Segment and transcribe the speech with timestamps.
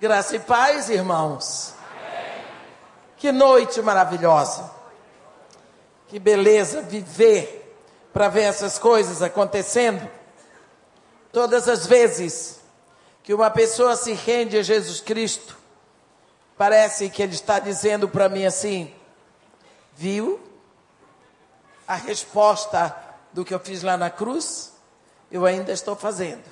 [0.00, 1.74] Graça e paz, irmãos.
[3.18, 4.70] Que noite maravilhosa.
[6.08, 7.78] Que beleza viver
[8.10, 10.10] para ver essas coisas acontecendo.
[11.30, 12.60] Todas as vezes
[13.22, 15.54] que uma pessoa se rende a Jesus Cristo,
[16.56, 18.94] parece que ele está dizendo para mim assim:
[19.94, 20.40] viu
[21.86, 22.96] a resposta
[23.34, 24.72] do que eu fiz lá na cruz?
[25.30, 26.48] Eu ainda estou fazendo.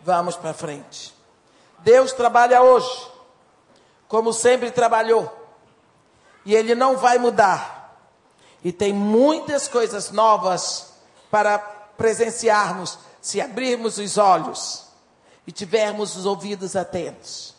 [0.00, 1.17] Vamos para frente.
[1.80, 3.08] Deus trabalha hoje,
[4.06, 5.32] como sempre trabalhou,
[6.44, 7.96] e Ele não vai mudar.
[8.62, 10.94] E tem muitas coisas novas
[11.30, 14.86] para presenciarmos se abrirmos os olhos
[15.46, 17.54] e tivermos os ouvidos atentos.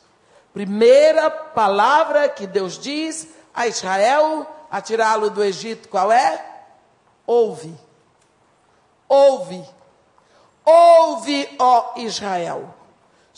[0.54, 6.46] Primeira palavra que Deus diz a Israel a tirá-lo do Egito, qual é?
[7.26, 7.74] Ouve.
[9.08, 9.64] Ouve.
[10.66, 12.79] Ouve, ó Israel.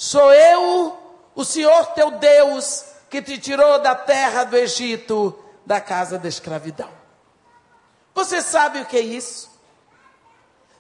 [0.04, 0.98] Sou eu,
[1.36, 6.90] o Senhor teu Deus, que te tirou da terra do Egito, da casa da escravidão.
[8.12, 9.52] Você sabe o que é isso?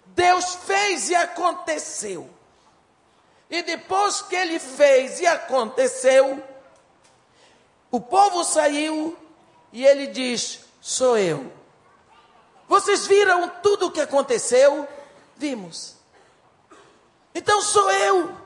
[0.07, 2.27] Deus fez e aconteceu.
[3.47, 6.43] E depois que ele fez e aconteceu,
[7.91, 9.15] o povo saiu
[9.71, 11.53] e ele diz: Sou eu.
[12.67, 14.87] Vocês viram tudo o que aconteceu?
[15.37, 15.95] Vimos.
[17.35, 18.40] Então sou eu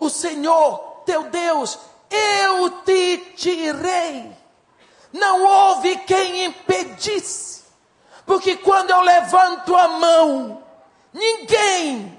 [0.00, 1.78] o Senhor teu Deus,
[2.10, 4.36] eu te tirei.
[5.12, 7.64] Não houve quem impedisse,
[8.24, 10.62] porque quando eu levanto a mão,
[11.12, 12.18] ninguém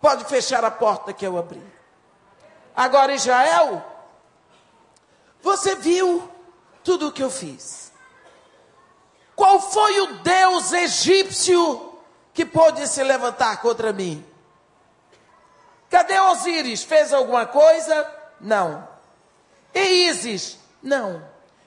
[0.00, 1.62] pode fechar a porta que eu abri.
[2.74, 3.84] Agora, Israel,
[5.42, 6.28] você viu
[6.82, 7.92] tudo o que eu fiz.
[9.36, 11.92] Qual foi o Deus egípcio
[12.32, 14.24] que pôde se levantar contra mim?
[15.90, 16.82] Cadê Osíris?
[16.82, 18.14] Fez alguma coisa?
[18.40, 18.86] Não.
[19.74, 20.58] E Isis?
[20.82, 21.26] Não.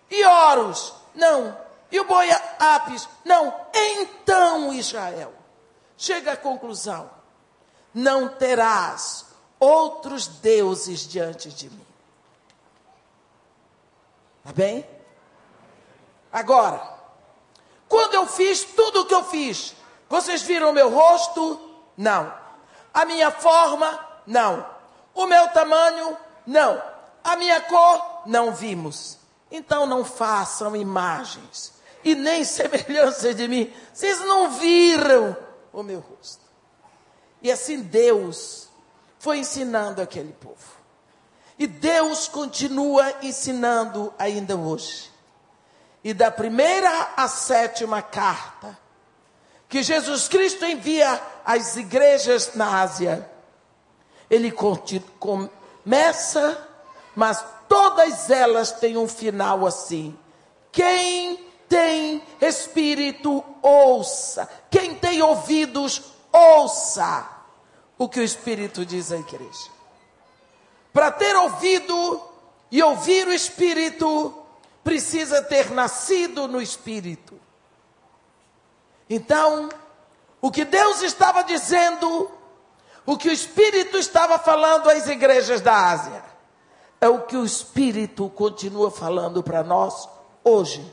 [0.09, 0.93] E Horus?
[1.15, 1.57] Não.
[1.91, 3.07] E o boi Apis?
[3.25, 3.53] Não.
[3.73, 5.33] Então, Israel,
[5.97, 7.09] chega à conclusão:
[7.93, 9.25] não terás
[9.59, 11.85] outros deuses diante de mim.
[14.43, 14.87] Tá bem?
[16.31, 16.81] Agora,
[17.87, 19.75] quando eu fiz tudo o que eu fiz,
[20.09, 21.69] vocês viram meu rosto?
[21.97, 22.33] Não.
[22.93, 24.10] A minha forma?
[24.25, 24.65] Não.
[25.13, 26.17] O meu tamanho?
[26.45, 26.81] Não.
[27.23, 28.23] A minha cor?
[28.25, 29.17] Não vimos.
[29.51, 31.73] Então não façam imagens
[32.03, 33.73] e nem semelhança de mim.
[33.93, 35.35] Vocês não viram
[35.73, 36.41] o meu rosto.
[37.41, 38.67] E assim Deus
[39.19, 40.81] foi ensinando aquele povo.
[41.57, 45.11] E Deus continua ensinando ainda hoje.
[46.03, 48.77] E da primeira à sétima carta
[49.69, 53.30] que Jesus Cristo envia às igrejas na Ásia,
[54.31, 54.49] ele
[55.19, 56.69] começa,
[57.13, 60.17] mas todas elas têm um final assim.
[60.71, 61.35] Quem
[61.67, 64.49] tem espírito, ouça.
[64.69, 67.29] Quem tem ouvidos, ouça
[67.97, 69.69] o que o Espírito diz à igreja.
[70.93, 72.21] Para ter ouvido
[72.71, 74.33] e ouvir o Espírito,
[74.81, 77.39] precisa ter nascido no Espírito.
[79.09, 79.69] Então,
[80.41, 82.31] o que Deus estava dizendo
[83.05, 86.23] o que o Espírito estava falando às igrejas da Ásia
[86.99, 90.07] é o que o Espírito continua falando para nós
[90.43, 90.85] hoje.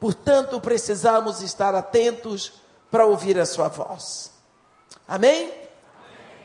[0.00, 2.52] Portanto, precisamos estar atentos
[2.90, 4.32] para ouvir a sua voz.
[5.06, 5.44] Amém?
[5.44, 5.68] Amém?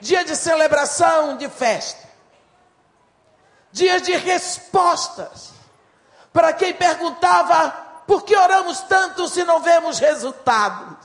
[0.01, 2.09] Dia de celebração, de festa.
[3.71, 5.51] Dia de respostas.
[6.33, 7.69] Para quem perguntava
[8.05, 10.97] por que oramos tanto se não vemos resultados.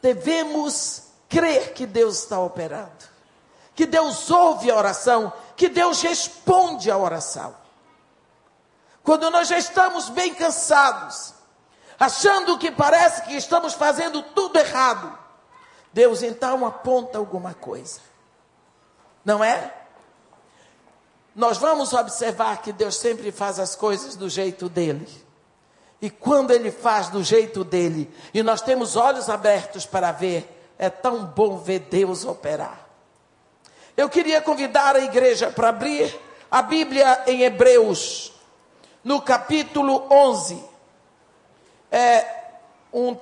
[0.00, 2.92] Devemos crer que Deus está operando,
[3.74, 7.56] que Deus ouve a oração, que Deus responde a oração.
[9.02, 11.32] Quando nós já estamos bem cansados,
[11.98, 15.18] achando que parece que estamos fazendo tudo errado,
[15.90, 18.00] Deus então aponta alguma coisa.
[19.24, 19.72] Não é?
[21.34, 25.08] Nós vamos observar que Deus sempre faz as coisas do jeito dele.
[26.00, 30.90] E quando ele faz do jeito dele, e nós temos olhos abertos para ver, é
[30.90, 32.88] tão bom ver Deus operar.
[33.96, 36.12] Eu queria convidar a igreja para abrir
[36.50, 38.32] a Bíblia em Hebreus,
[39.04, 40.60] no capítulo 11.
[41.88, 42.26] É
[42.92, 43.16] um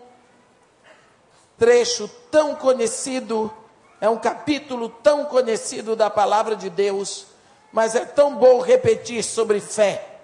[1.58, 3.52] trecho tão conhecido,
[4.00, 7.26] é um capítulo tão conhecido da palavra de Deus,
[7.70, 10.18] mas é tão bom repetir sobre fé.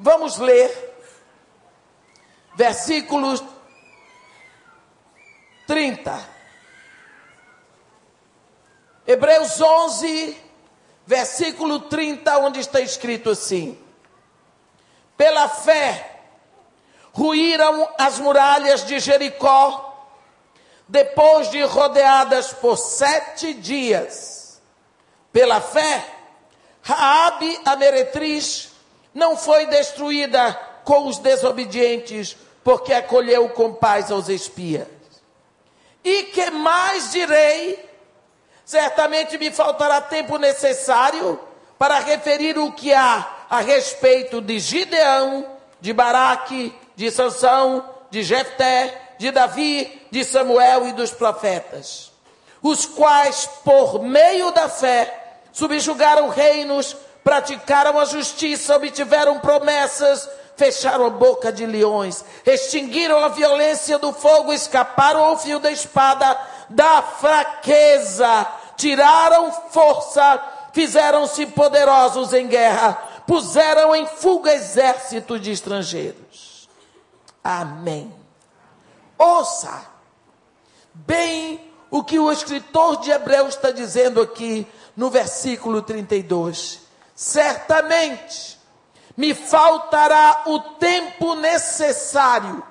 [0.00, 0.94] Vamos ler
[2.54, 3.44] versículos
[5.66, 6.36] 30.
[9.06, 10.36] Hebreus 11,
[11.06, 13.78] versículo 30, onde está escrito assim:
[15.16, 16.20] Pela fé,
[17.12, 20.06] ruíram as muralhas de Jericó,
[20.88, 24.60] depois de rodeadas por sete dias.
[25.32, 26.04] Pela fé,
[26.82, 28.70] Raabe, a meretriz,
[29.12, 30.54] não foi destruída
[30.84, 34.95] com os desobedientes, porque acolheu com paz aos espias.
[36.06, 37.84] E que mais direi?
[38.64, 41.40] Certamente me faltará tempo necessário
[41.76, 45.44] para referir o que há a respeito de Gideão,
[45.80, 52.12] de Baraque, de Sansão, de Jefté, de Davi, de Samuel e dos profetas,
[52.62, 61.10] os quais, por meio da fé, subjugaram reinos, praticaram a justiça, obtiveram promessas, fecharam a
[61.10, 66.38] boca de leões, extinguiram a violência do fogo, escaparam ao fio da espada,
[66.70, 70.42] da fraqueza, tiraram força,
[70.72, 72.94] fizeram-se poderosos em guerra,
[73.26, 76.68] puseram em fuga exércitos de estrangeiros.
[77.44, 78.12] Amém.
[79.18, 79.84] Ouça
[80.92, 84.66] bem o que o escritor de Hebreus está dizendo aqui
[84.96, 86.80] no versículo 32.
[87.14, 88.55] Certamente
[89.16, 92.62] me faltará o tempo necessário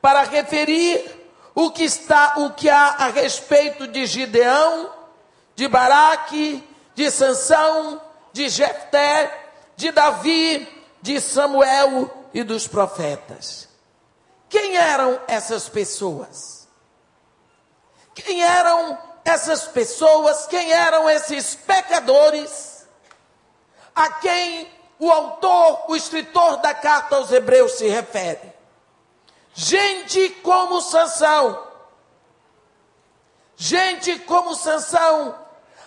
[0.00, 1.18] para referir
[1.54, 4.92] o que está, o que há a respeito de Gideão,
[5.56, 6.62] de Baraque,
[6.94, 8.00] de Sansão,
[8.32, 10.68] de Jefté, de Davi,
[11.00, 13.68] de Samuel e dos profetas.
[14.48, 16.68] Quem eram essas pessoas?
[18.14, 20.46] Quem eram essas pessoas?
[20.46, 22.86] Quem eram esses pecadores?
[23.94, 28.52] A quem o autor, o escritor da carta aos Hebreus se refere.
[29.54, 31.66] Gente como Sansão.
[33.56, 35.34] Gente como Sansão.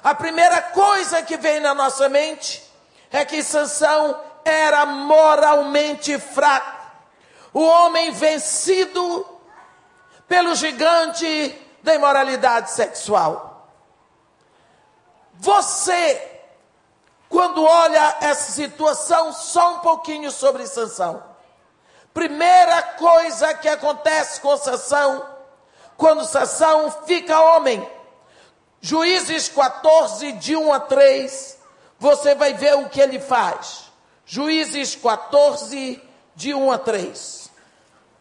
[0.04, 2.64] A primeira coisa que vem na nossa mente
[3.12, 6.82] é que Sansão era moralmente fraco.
[7.54, 9.26] O homem vencido
[10.28, 13.70] pelo gigante da imoralidade sexual.
[15.34, 16.31] Você
[17.32, 21.24] quando olha essa situação, só um pouquinho sobre Sansão.
[22.14, 25.26] Primeira coisa que acontece com Sansão,
[25.96, 27.90] quando Sansão fica homem.
[28.82, 31.58] Juízes 14, de 1 a 3,
[31.98, 33.86] você vai ver o que ele faz.
[34.26, 36.04] Juízes 14,
[36.36, 37.50] de 1 a 3.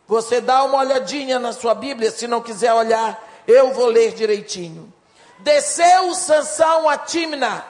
[0.06, 4.92] Você dá uma olhadinha na sua Bíblia, se não quiser olhar, eu vou ler direitinho.
[5.40, 7.64] Desceu Sansão a Timna,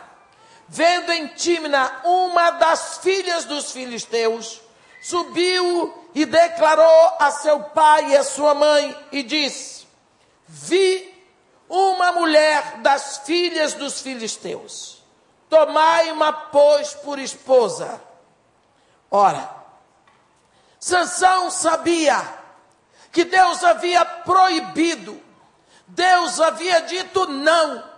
[0.70, 4.60] vendo em Timna uma das filhas dos filisteus,
[5.02, 9.86] subiu e declarou a seu pai e a sua mãe e disse:
[10.46, 11.12] Vi
[11.68, 15.02] uma mulher das filhas dos filisteus,
[15.48, 18.00] tomai-ma, pois, por esposa.
[19.10, 19.50] Ora,
[20.78, 22.16] Sansão sabia
[23.10, 25.20] que Deus havia proibido,
[25.88, 27.90] Deus havia dito não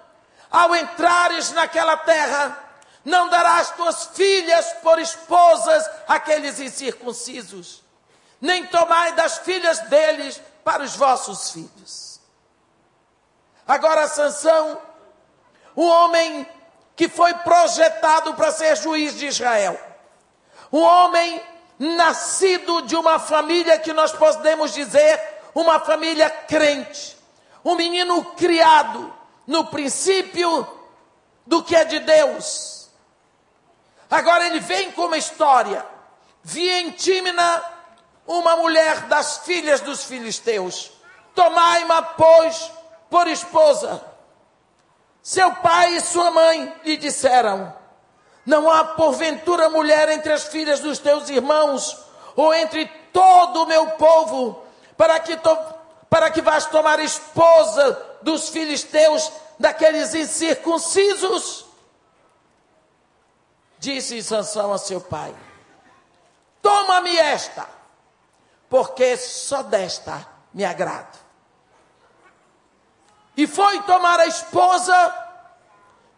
[0.52, 2.61] ao entrares naquela terra,
[3.04, 7.82] não darás tuas filhas por esposas àqueles incircuncisos,
[8.40, 12.20] nem tomai das filhas deles para os vossos filhos.
[13.66, 14.80] Agora, Sansão,
[15.74, 16.46] o homem
[16.94, 19.78] que foi projetado para ser juiz de Israel,
[20.72, 21.42] um homem
[21.78, 25.20] nascido de uma família que nós podemos dizer
[25.54, 27.16] uma família crente,
[27.64, 29.12] um menino criado
[29.46, 30.66] no princípio
[31.46, 32.81] do que é de Deus.
[34.12, 35.86] Agora ele vem com uma história.
[36.42, 37.64] Vi em Tímina
[38.26, 40.92] uma mulher das filhas dos filisteus.
[41.34, 42.70] Tomai-ma, pois,
[43.08, 44.04] por esposa.
[45.22, 47.74] Seu pai e sua mãe lhe disseram:
[48.44, 51.96] Não há porventura mulher entre as filhas dos teus irmãos,
[52.36, 54.62] ou entre todo o meu povo,
[54.94, 55.56] para que, to
[56.10, 61.61] para que vás tomar esposa dos filisteus, daqueles incircuncisos.
[63.82, 65.34] Disse Sansão a seu pai:
[66.62, 67.68] Toma-me esta,
[68.70, 70.24] porque só desta
[70.54, 71.18] me agrado.
[73.36, 74.94] E foi tomar a esposa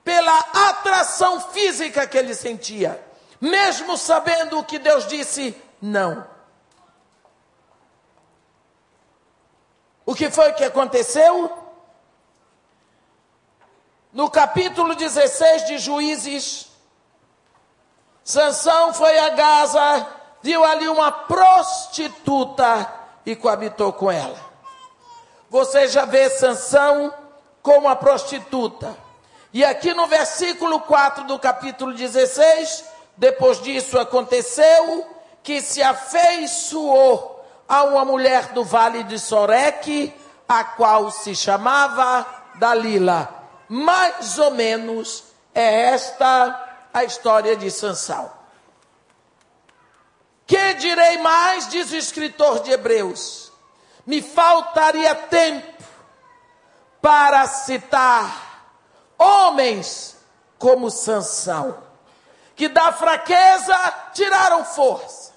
[0.04, 3.02] pela atração física que ele sentia,
[3.40, 6.22] mesmo sabendo que Deus disse não.
[10.04, 11.64] O que foi que aconteceu?
[14.12, 16.68] no capítulo 16 de Juízes,
[18.24, 20.06] Sansão foi a Gaza,
[20.40, 22.90] viu ali uma prostituta
[23.26, 24.38] e coabitou com ela.
[25.50, 27.12] Você já vê Sansão
[27.62, 28.96] como a prostituta.
[29.52, 32.84] E aqui no versículo 4 do capítulo 16,
[33.16, 35.06] depois disso aconteceu
[35.42, 40.12] que se afeiçoou a uma mulher do vale de Soreque,
[40.48, 43.28] a qual se chamava Dalila.
[43.68, 48.30] Mais ou menos é esta a história de Sansão.
[50.46, 53.52] Que direi mais, diz o escritor de Hebreus?
[54.06, 55.82] Me faltaria tempo
[57.02, 58.62] para citar
[59.18, 60.16] homens
[60.56, 61.82] como Sansão,
[62.54, 63.76] que da fraqueza
[64.12, 65.32] tiraram força.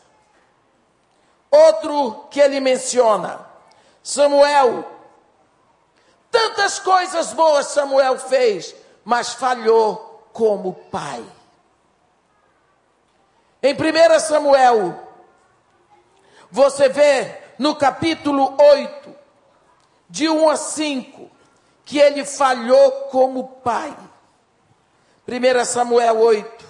[1.49, 3.39] Outro que ele menciona,
[4.03, 4.85] Samuel.
[6.29, 11.25] Tantas coisas boas Samuel fez, mas falhou como pai.
[13.61, 15.07] Em 1 Samuel,
[16.51, 19.15] você vê no capítulo 8,
[20.09, 21.31] de 1 a 5,
[21.83, 23.95] que ele falhou como pai.
[25.27, 26.65] 1 Samuel 8.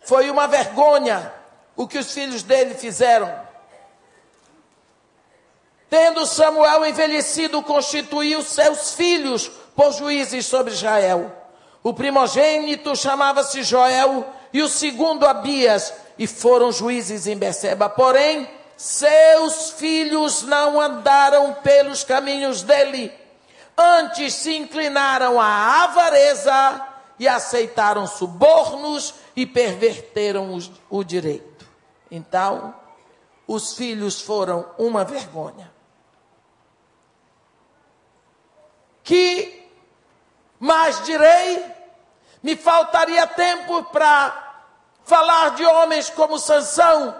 [0.00, 1.32] Foi uma vergonha
[1.76, 3.42] o que os filhos dele fizeram.
[5.90, 11.30] Tendo Samuel envelhecido, constituiu seus filhos por juízes sobre Israel.
[11.82, 17.88] O primogênito chamava-se Joel e o segundo Abias, e foram juízes em Beceba.
[17.88, 23.12] Porém, seus filhos não andaram pelos caminhos dele,
[23.76, 26.86] antes se inclinaram à avareza
[27.18, 30.58] e aceitaram subornos e perverteram
[30.90, 31.66] o direito.
[32.10, 32.74] Então,
[33.46, 35.72] os filhos foram uma vergonha.
[39.02, 39.68] Que
[40.58, 41.71] mais direi?
[42.42, 44.54] Me faltaria tempo para
[45.04, 47.14] falar de homens como Sansão,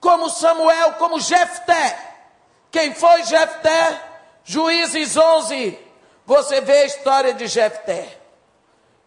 [0.00, 1.98] como Samuel, como Jefté.
[2.70, 4.02] Quem foi Jefté?
[4.44, 5.78] Juízes 11.
[6.24, 8.18] Você vê a história de Jefté.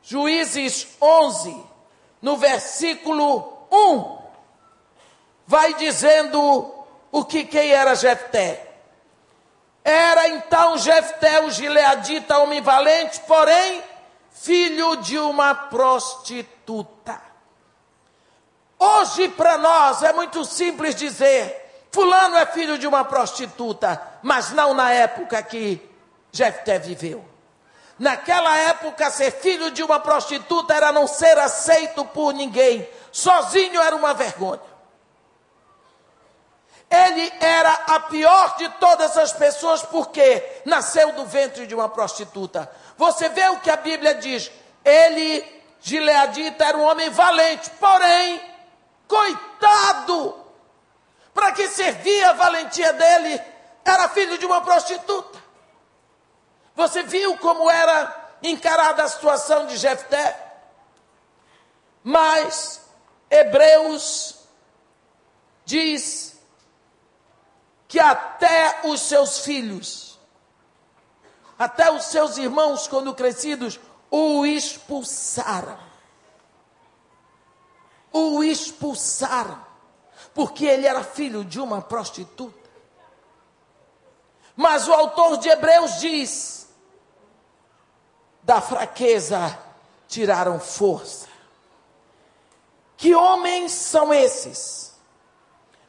[0.04, 1.64] Juízes 11,
[2.22, 4.18] no versículo 1,
[5.46, 6.74] vai dizendo
[7.12, 8.68] o que quem era Jefté.
[9.84, 13.84] Era então Jefté o gileadita homem valente, porém
[14.32, 17.22] filho de uma prostituta.
[18.80, 24.74] Hoje para nós é muito simples dizer, fulano é filho de uma prostituta, mas não
[24.74, 25.88] na época que
[26.32, 27.32] Jefté viveu.
[28.00, 32.90] Naquela época, ser filho de uma prostituta era não ser aceito por ninguém.
[33.12, 34.71] Sozinho era uma vergonha.
[36.92, 42.70] Ele era a pior de todas as pessoas porque nasceu do ventre de uma prostituta.
[42.98, 44.52] Você vê o que a Bíblia diz?
[44.84, 48.42] Ele, Gileadita, era um homem valente, porém,
[49.08, 50.38] coitado,
[51.34, 53.42] para que servia a valentia dele?
[53.86, 55.40] Era filho de uma prostituta.
[56.76, 60.38] Você viu como era encarada a situação de Jefté?
[62.04, 62.82] Mas
[63.30, 64.40] Hebreus
[65.64, 66.31] diz
[67.92, 70.18] que até os seus filhos,
[71.60, 75.78] até os seus irmãos, quando crescidos, o expulsaram.
[78.10, 79.62] O expulsaram,
[80.34, 82.70] porque ele era filho de uma prostituta.
[84.56, 86.70] Mas o autor de Hebreus diz:
[88.42, 89.60] da fraqueza
[90.08, 91.28] tiraram força.
[92.96, 94.96] Que homens são esses?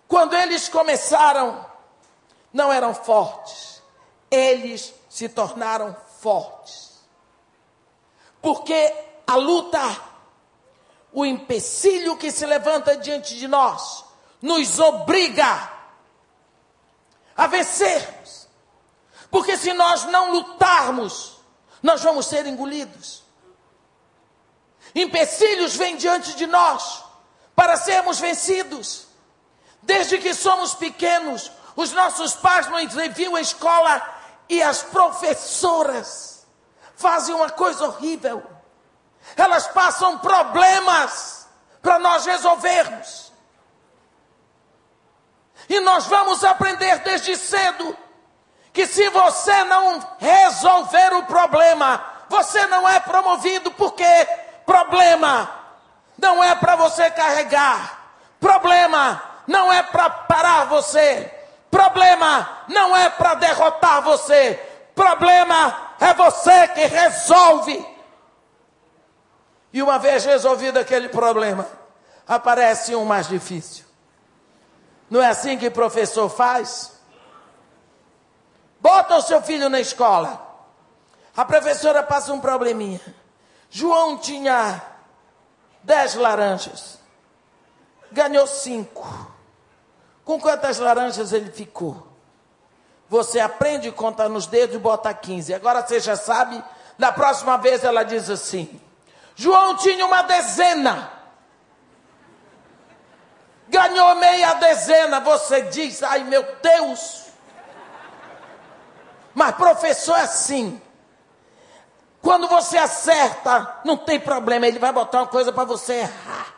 [0.08, 1.70] Quando eles começaram
[2.52, 3.82] não eram fortes,
[4.30, 6.92] eles se tornaram fortes.
[8.40, 8.94] Porque
[9.26, 9.80] a luta,
[11.12, 14.04] o empecilho que se levanta diante de nós,
[14.40, 15.70] nos obriga
[17.36, 18.48] a vencermos.
[19.30, 21.38] Porque se nós não lutarmos,
[21.82, 23.22] nós vamos ser engolidos.
[24.94, 27.04] Empecilhos vêm diante de nós
[27.54, 29.06] para sermos vencidos.
[29.82, 34.02] Desde que somos pequenos, os nossos pais nos enviam à escola
[34.48, 36.46] e as professoras
[36.96, 38.42] fazem uma coisa horrível.
[39.36, 41.48] Elas passam problemas
[41.80, 43.32] para nós resolvermos.
[45.68, 47.96] E nós vamos aprender desde cedo
[48.72, 54.04] que se você não resolver o problema, você não é promovido, porque
[54.64, 55.50] problema
[56.18, 61.41] não é para você carregar, problema não é para parar você,
[61.72, 64.60] Problema não é para derrotar você.
[64.94, 67.86] Problema é você que resolve.
[69.72, 71.66] E uma vez resolvido aquele problema,
[72.28, 73.86] aparece um mais difícil.
[75.08, 76.92] Não é assim que professor faz?
[78.78, 80.46] Bota o seu filho na escola.
[81.34, 83.00] A professora passa um probleminha.
[83.70, 84.82] João tinha
[85.82, 86.98] dez laranjas.
[88.10, 89.31] Ganhou cinco.
[90.24, 92.06] Com quantas laranjas ele ficou?
[93.08, 95.52] Você aprende, conta nos dedos e bota 15.
[95.52, 96.62] Agora você já sabe,
[96.96, 98.80] na próxima vez ela diz assim:
[99.34, 101.12] João tinha uma dezena.
[103.68, 105.20] Ganhou meia dezena.
[105.20, 107.26] Você diz, ai meu Deus.
[109.34, 110.80] Mas professor é assim.
[112.20, 116.54] Quando você acerta, não tem problema, ele vai botar uma coisa para você errar.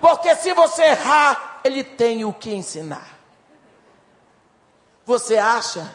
[0.00, 3.18] Porque se você errar, ele tem o que ensinar.
[5.04, 5.94] Você acha?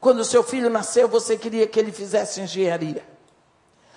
[0.00, 3.06] Quando seu filho nasceu, você queria que ele fizesse engenharia.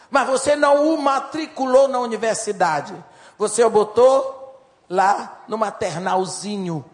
[0.10, 2.96] Mas você não o matriculou na universidade.
[3.38, 6.86] Você o botou lá no maternalzinho.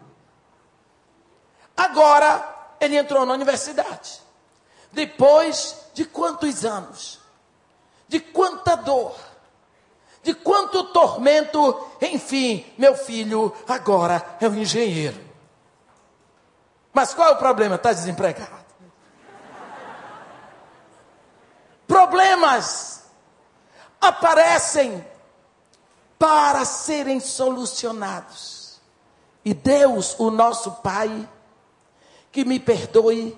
[1.76, 4.20] Agora ele entrou na universidade.
[4.92, 7.20] Depois de quantos anos?
[8.08, 9.14] De quanta dor?
[10.22, 11.88] De quanto tormento?
[12.00, 15.18] Enfim, meu filho agora é um engenheiro.
[16.92, 17.76] Mas qual é o problema?
[17.76, 18.60] Está desempregado.
[21.86, 23.04] Problemas
[24.00, 25.04] aparecem
[26.18, 28.80] para serem solucionados.
[29.44, 31.28] E Deus, o nosso Pai,
[32.30, 33.36] que me perdoe,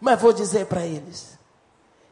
[0.00, 1.38] mas vou dizer para eles: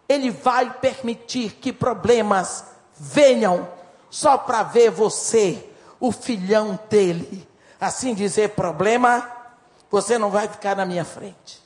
[0.08, 3.68] Ele vai permitir que problemas venham
[4.10, 7.46] só para ver você, o filhão dele.
[7.80, 9.36] Assim dizer, problema
[9.90, 11.62] você não vai ficar na minha frente.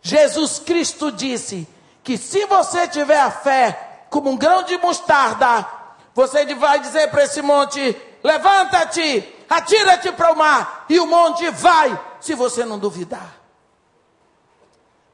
[0.00, 1.68] Jesus Cristo disse
[2.02, 5.66] que se você tiver a fé como um grão de mostarda,
[6.14, 11.98] você vai dizer para esse monte: levanta-te, atira-te para o mar, e o monte vai,
[12.20, 13.36] se você não duvidar.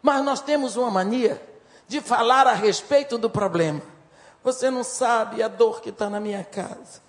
[0.02, 1.42] Mas nós temos uma mania
[1.86, 3.82] de falar a respeito do problema.
[4.42, 7.00] Você não sabe a dor que está na minha casa.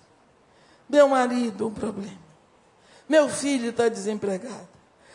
[0.88, 2.18] Meu marido, um problema.
[3.08, 4.68] Meu filho está desempregado.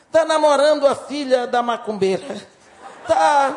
[0.06, 2.42] Está namorando a filha da macumbeira.
[3.02, 3.54] Está.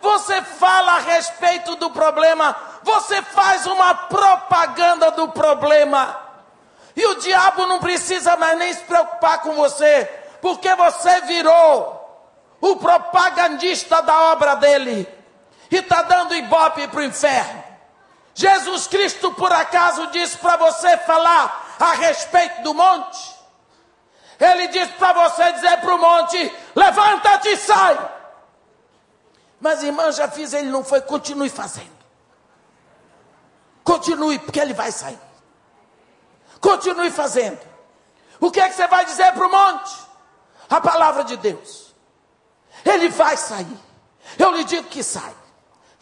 [0.00, 6.18] Você fala a respeito do problema, você faz uma propaganda do problema.
[6.94, 10.04] E o diabo não precisa mais nem se preocupar com você,
[10.40, 12.02] porque você virou
[12.60, 15.15] o propagandista da obra dele
[15.70, 17.64] e está dando ibope para o inferno.
[18.34, 23.34] Jesus Cristo, por acaso, disse para você falar a respeito do monte?
[24.38, 28.16] Ele disse para você dizer para o monte: levanta-te e sai.
[29.60, 31.96] Mas irmã, já fiz, ele não foi, continue fazendo.
[33.82, 35.18] Continue, porque ele vai sair.
[36.60, 37.60] Continue fazendo.
[38.40, 39.96] O que é que você vai dizer para o monte?
[40.68, 41.94] A palavra de Deus.
[42.84, 43.78] Ele vai sair.
[44.38, 45.34] Eu lhe digo que sai.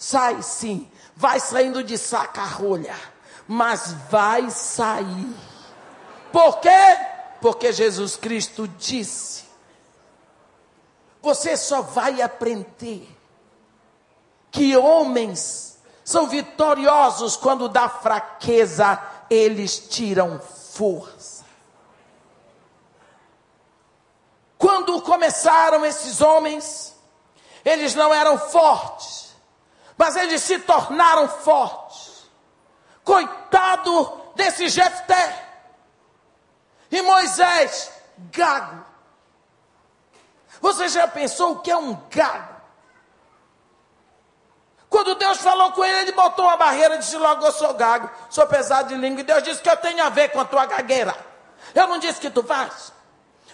[0.05, 0.91] Sai sim.
[1.17, 2.97] Vai saindo de saca rolha.
[3.49, 5.35] Mas vai sair.
[6.33, 6.99] Por quê?
[7.41, 9.45] Porque Jesus Cristo disse:
[11.25, 13.09] você só vai aprender
[14.51, 21.47] que homens são vitoriosos quando da fraqueza eles tiram força.
[24.59, 26.95] Quando começaram esses homens,
[27.65, 29.24] eles não eram fortes,
[29.97, 32.25] mas eles se tornaram fortes.
[33.05, 35.43] Coitado desse Jefté.
[36.91, 37.93] E Moisés,
[38.31, 38.85] gago.
[40.61, 42.55] Você já pensou o que é um gago?
[44.89, 48.09] Quando Deus falou com ele, ele botou uma barreira e disse logo, eu sou gago,
[48.31, 49.21] sou pesado de língua.
[49.21, 51.17] E Deus disse que eu tenho a ver com a tua gagueira.
[51.75, 52.93] Eu não disse que tu faz.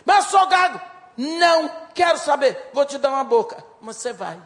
[0.04, 0.80] Mas eu sou gago.
[1.16, 2.70] Não quero saber.
[2.74, 3.64] Vou te dar uma boca.
[3.80, 4.40] Mas você vai.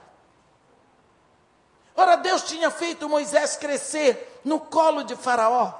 [1.96, 5.72] Ora, Deus tinha feito Moisés crescer no colo de Faraó,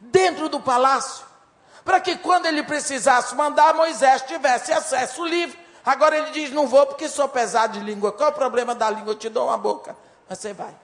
[0.00, 1.26] dentro do palácio
[1.86, 5.56] para que quando ele precisasse mandar, Moisés tivesse acesso livre.
[5.84, 8.10] Agora ele diz: Não vou porque sou pesado de língua.
[8.10, 9.12] Qual é o problema da língua?
[9.12, 9.96] Eu te dou uma boca.
[10.28, 10.74] Mas você vai.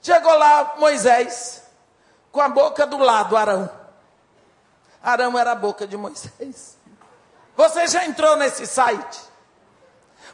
[0.00, 1.64] Chegou lá Moisés,
[2.30, 3.68] com a boca do lado, Arão.
[5.02, 6.78] Arão era a boca de Moisés.
[7.56, 9.20] Você já entrou nesse site?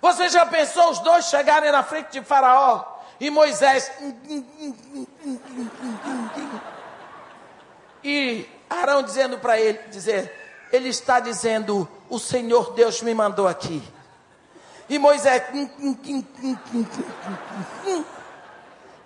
[0.01, 2.85] Você já pensou os dois chegarem na frente de Faraó
[3.21, 3.91] e Moisés.
[8.05, 10.33] E Arão dizendo para ele, dizer,
[10.73, 13.83] ele está dizendo, o Senhor Deus me mandou aqui.
[14.89, 15.43] E Moisés,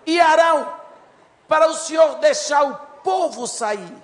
[0.07, 0.73] e Arão,
[1.49, 3.97] para o Senhor deixar o povo sair.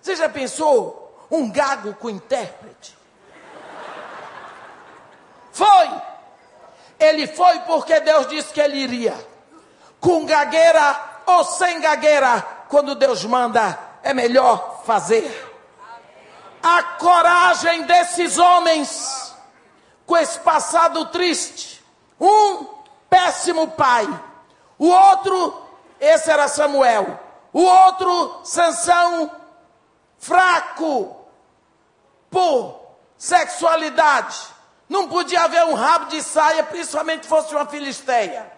[0.00, 1.02] Você já pensou?
[1.32, 2.96] um gago com intérprete.
[5.52, 5.90] Foi.
[6.98, 9.14] Ele foi porque Deus disse que ele iria.
[10.00, 15.50] Com gagueira ou sem gagueira, quando Deus manda, é melhor fazer.
[16.62, 19.34] A coragem desses homens
[20.06, 21.84] com esse passado triste.
[22.20, 22.66] Um
[23.08, 24.08] péssimo pai,
[24.78, 25.66] o outro,
[26.00, 27.18] esse era Samuel,
[27.52, 29.30] o outro, Sansão,
[30.18, 31.16] fraco
[32.30, 32.80] por
[33.18, 34.51] sexualidade.
[34.92, 38.52] Não podia haver um rabo de saia, principalmente fosse uma filisteia.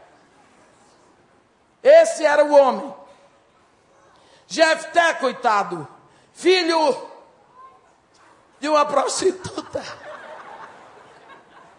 [1.81, 2.93] Esse era o homem.
[4.49, 5.87] Jefté, coitado,
[6.33, 7.09] filho
[8.59, 9.81] de uma prostituta.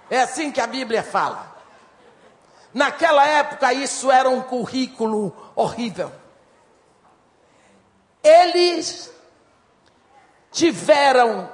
[0.10, 1.54] É assim que a Bíblia fala.
[2.74, 6.14] Naquela época, isso era um currículo horrível.
[8.24, 9.12] Eles
[10.50, 11.52] tiveram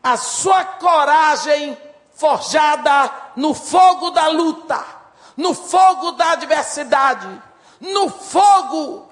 [0.00, 1.76] a sua coragem
[2.14, 4.84] forjada no fogo da luta,
[5.36, 7.28] no fogo da adversidade,
[7.80, 9.08] no fogo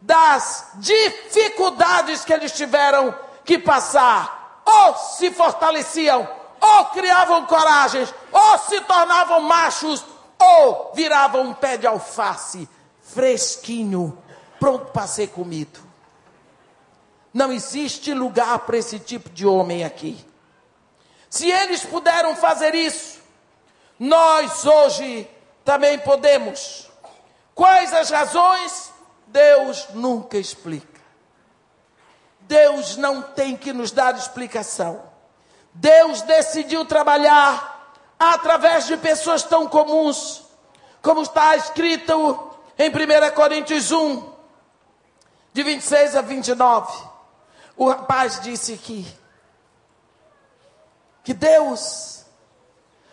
[0.00, 3.14] das dificuldades que eles tiveram
[3.44, 4.62] que passar.
[4.64, 6.26] Ou se fortaleciam,
[6.60, 10.04] ou criavam coragem, ou se tornavam machos,
[10.38, 12.68] ou viravam um pé de alface
[13.02, 14.16] fresquinho,
[14.58, 15.80] pronto para ser comido.
[17.32, 20.24] Não existe lugar para esse tipo de homem aqui.
[21.34, 23.18] Se eles puderam fazer isso,
[23.98, 25.28] nós hoje
[25.64, 26.88] também podemos.
[27.56, 28.92] Quais as razões?
[29.26, 31.00] Deus nunca explica.
[32.42, 35.02] Deus não tem que nos dar explicação.
[35.72, 40.44] Deus decidiu trabalhar através de pessoas tão comuns,
[41.02, 44.32] como está escrito em 1 Coríntios 1,
[45.52, 46.96] de 26 a 29.
[47.76, 49.23] O rapaz disse que
[51.24, 52.24] que Deus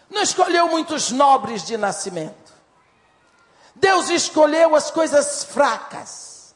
[0.09, 2.51] não escolheu muitos nobres de nascimento.
[3.73, 6.53] Deus escolheu as coisas fracas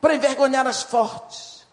[0.00, 1.64] para envergonhar as fortes.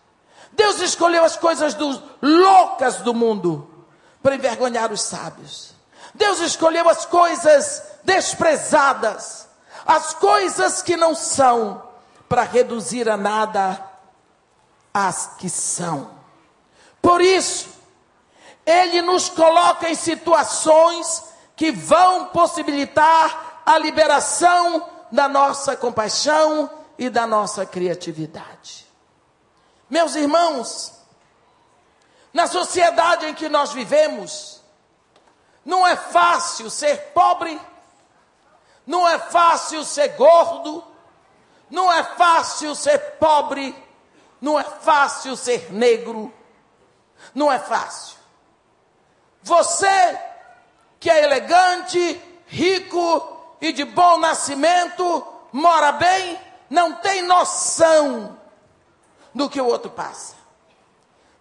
[0.54, 3.86] Deus escolheu as coisas do, loucas do mundo
[4.22, 5.74] para envergonhar os sábios.
[6.14, 9.48] Deus escolheu as coisas desprezadas,
[9.86, 11.84] as coisas que não são,
[12.30, 13.84] para reduzir a nada
[14.94, 16.12] as que são.
[17.02, 17.77] Por isso,
[18.68, 21.24] ele nos coloca em situações
[21.56, 28.86] que vão possibilitar a liberação da nossa compaixão e da nossa criatividade.
[29.90, 30.94] Meus irmãos,
[32.34, 34.62] na sociedade em que nós vivemos,
[35.64, 37.60] não é fácil ser pobre,
[38.86, 40.84] não é fácil ser gordo,
[41.70, 43.74] não é fácil ser pobre,
[44.42, 46.34] não é fácil ser negro,
[47.34, 48.17] não é fácil.
[49.48, 50.20] Você
[51.00, 56.38] que é elegante, rico e de bom nascimento, mora bem,
[56.70, 58.38] não tem noção
[59.34, 60.36] do que o outro passa.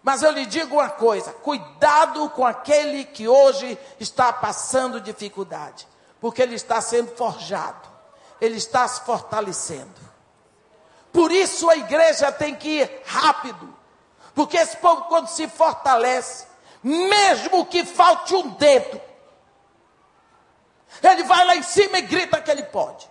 [0.01, 5.85] Mas eu lhe digo uma coisa: cuidado com aquele que hoje está passando dificuldade,
[6.21, 7.89] porque ele está sendo forjado,
[8.39, 10.07] ele está se fortalecendo.
[11.11, 13.75] Por isso a igreja tem que ir rápido,
[14.33, 16.47] porque esse povo, quando se fortalece,
[16.87, 19.01] mesmo que falte um dedo,
[21.03, 23.09] ele vai lá em cima e grita que ele pode.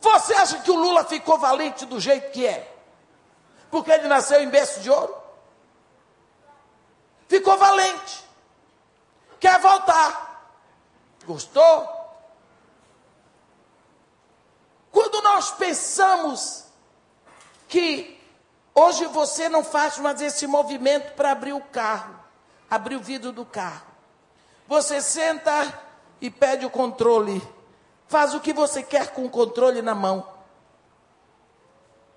[0.00, 2.72] Você acha que o Lula ficou valente do jeito que é?
[3.70, 5.14] Porque ele nasceu em berço de ouro?
[7.28, 8.24] Ficou valente.
[9.38, 10.54] Quer voltar.
[11.24, 12.00] Gostou?
[14.90, 16.64] Quando nós pensamos
[17.68, 18.19] que
[18.74, 22.14] Hoje você não faz mais esse movimento para abrir o carro,
[22.70, 23.86] abrir o vidro do carro.
[24.68, 25.82] Você senta
[26.20, 27.42] e pede o controle.
[28.06, 30.26] Faz o que você quer com o controle na mão.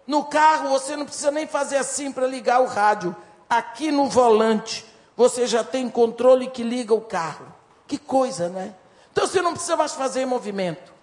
[0.05, 3.15] No carro você não precisa nem fazer assim para ligar o rádio.
[3.49, 4.85] Aqui no volante
[5.15, 7.47] você já tem controle que liga o carro.
[7.87, 8.75] Que coisa, né?
[9.11, 10.93] Então você não precisa mais fazer movimento.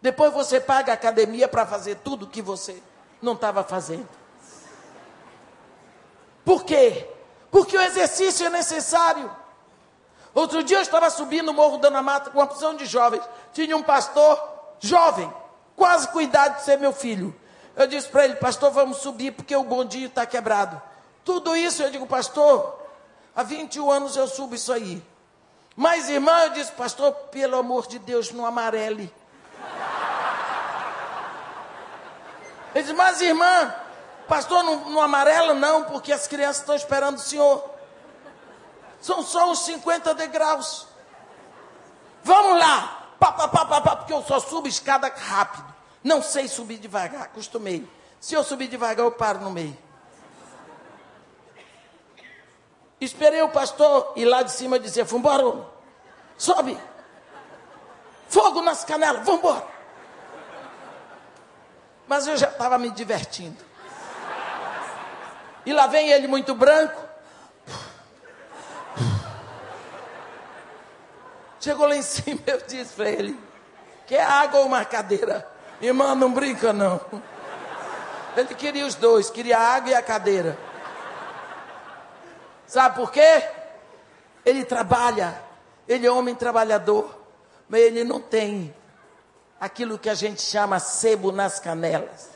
[0.00, 2.82] Depois você paga a academia para fazer tudo que você
[3.22, 4.08] não estava fazendo.
[6.44, 7.08] Por quê?
[7.50, 9.30] Porque o exercício é necessário.
[10.34, 13.22] Outro dia eu estava subindo o Morro da Mata com uma opção de jovens.
[13.52, 14.42] Tinha um pastor
[14.80, 15.32] jovem,
[15.76, 17.34] quase com idade de ser meu filho.
[17.76, 20.80] Eu disse para ele, pastor, vamos subir porque o bondinho está quebrado.
[21.24, 22.78] Tudo isso eu digo, pastor,
[23.34, 25.02] há 21 anos eu subo isso aí.
[25.76, 29.12] Mas, irmã, eu disse, pastor, pelo amor de Deus, não amarele.
[32.74, 33.74] Ele disse, mas irmã,
[34.28, 37.70] Pastor, no, no amarelo não, porque as crianças estão esperando o senhor.
[39.00, 40.86] São só uns 50 degraus.
[42.22, 43.08] Vamos lá.
[43.18, 45.72] Pá, pá, pá, pá, pá, porque eu só subo escada rápido.
[46.02, 47.88] Não sei subir devagar, acostumei.
[48.20, 49.76] Se eu subir devagar, eu paro no meio.
[53.00, 55.66] Esperei o pastor ir lá de cima dizer: Vambora,
[56.38, 56.78] sobe.
[58.28, 59.71] Fogo nas canelas, vambora.
[62.06, 63.56] Mas eu já estava me divertindo.
[65.64, 67.00] E lá vem ele muito branco.
[71.60, 73.38] Chegou lá em cima, eu disse para ele:
[74.06, 75.48] Quer água ou uma cadeira?
[75.80, 77.00] Irmã, não brinca não.
[78.36, 80.58] Ele queria os dois, queria a água e a cadeira.
[82.66, 83.44] Sabe por quê?
[84.44, 85.40] Ele trabalha,
[85.86, 87.16] ele é homem trabalhador,
[87.68, 88.74] mas ele não tem
[89.62, 92.30] aquilo que a gente chama sebo nas canelas.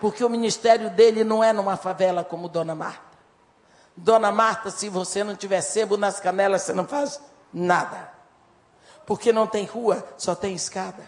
[0.00, 3.02] Porque o ministério dele não é numa favela como Dona Marta.
[3.94, 7.20] Dona Marta, se você não tiver sebo nas canelas, você não faz
[7.52, 8.10] nada.
[9.04, 11.04] Porque não tem rua, só tem escada.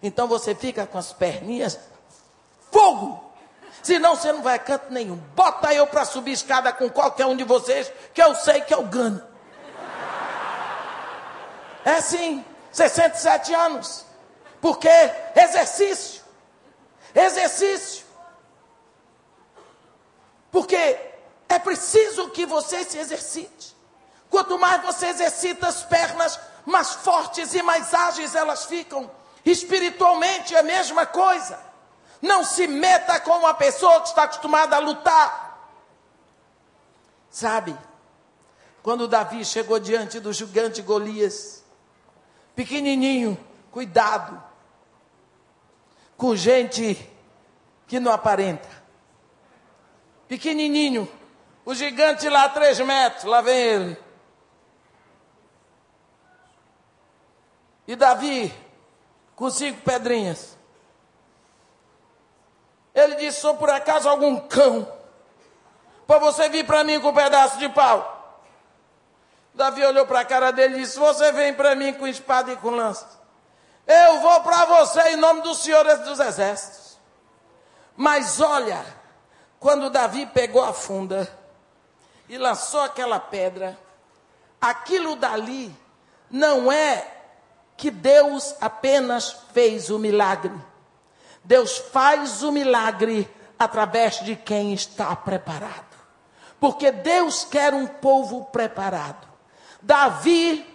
[0.00, 1.80] Então você fica com as perninhas
[2.70, 3.26] fogo
[3.82, 5.16] Senão você não vai a canto nenhum.
[5.34, 8.82] Bota eu para subir escada com qualquer um de vocês, que eu sei que eu
[8.82, 9.22] ganho.
[11.84, 14.05] É sim, 67 anos.
[14.66, 14.88] Porque
[15.36, 16.24] exercício.
[17.14, 18.04] Exercício.
[20.50, 20.98] Porque
[21.48, 23.76] é preciso que você se exercite.
[24.28, 29.08] Quanto mais você exercita as pernas, mais fortes e mais ágeis elas ficam.
[29.44, 31.60] Espiritualmente é a mesma coisa.
[32.20, 35.70] Não se meta com uma pessoa que está acostumada a lutar.
[37.30, 37.78] Sabe,
[38.82, 41.62] quando Davi chegou diante do gigante Golias,
[42.56, 43.38] pequenininho,
[43.70, 44.42] cuidado,
[46.16, 47.10] com gente
[47.86, 48.68] que não aparenta.
[50.28, 51.08] Pequenininho,
[51.64, 54.06] o gigante lá três metros, lá vem ele.
[57.86, 58.52] E Davi,
[59.36, 60.56] com cinco pedrinhas.
[62.94, 64.90] Ele disse: sou por acaso algum cão?
[66.06, 68.16] Para você vir para mim com um pedaço de pau.
[69.54, 72.56] Davi olhou para a cara dele e disse: Você vem para mim com espada e
[72.56, 73.15] com lança.
[73.86, 76.98] Eu vou para você em nome do Senhor dos Exércitos.
[77.96, 78.84] Mas olha,
[79.60, 81.28] quando Davi pegou a funda
[82.28, 83.78] e lançou aquela pedra,
[84.60, 85.74] aquilo dali
[86.30, 87.06] não é
[87.76, 90.52] que Deus apenas fez o milagre
[91.46, 95.96] Deus faz o milagre através de quem está preparado.
[96.58, 99.28] Porque Deus quer um povo preparado.
[99.80, 100.66] Davi,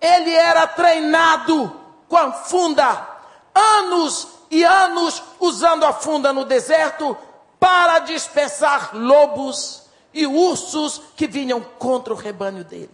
[0.00, 3.06] ele era treinado com a funda,
[3.54, 7.16] anos e anos usando a funda no deserto
[7.58, 12.90] para dispersar lobos e ursos que vinham contra o rebanho dele.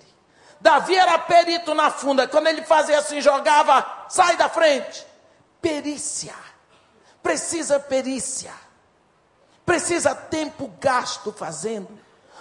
[0.60, 5.12] Davi era perito na funda, quando ele fazia assim, jogava, sai da frente
[5.62, 6.34] perícia.
[7.22, 8.52] Precisa perícia.
[9.64, 11.88] Precisa tempo gasto fazendo.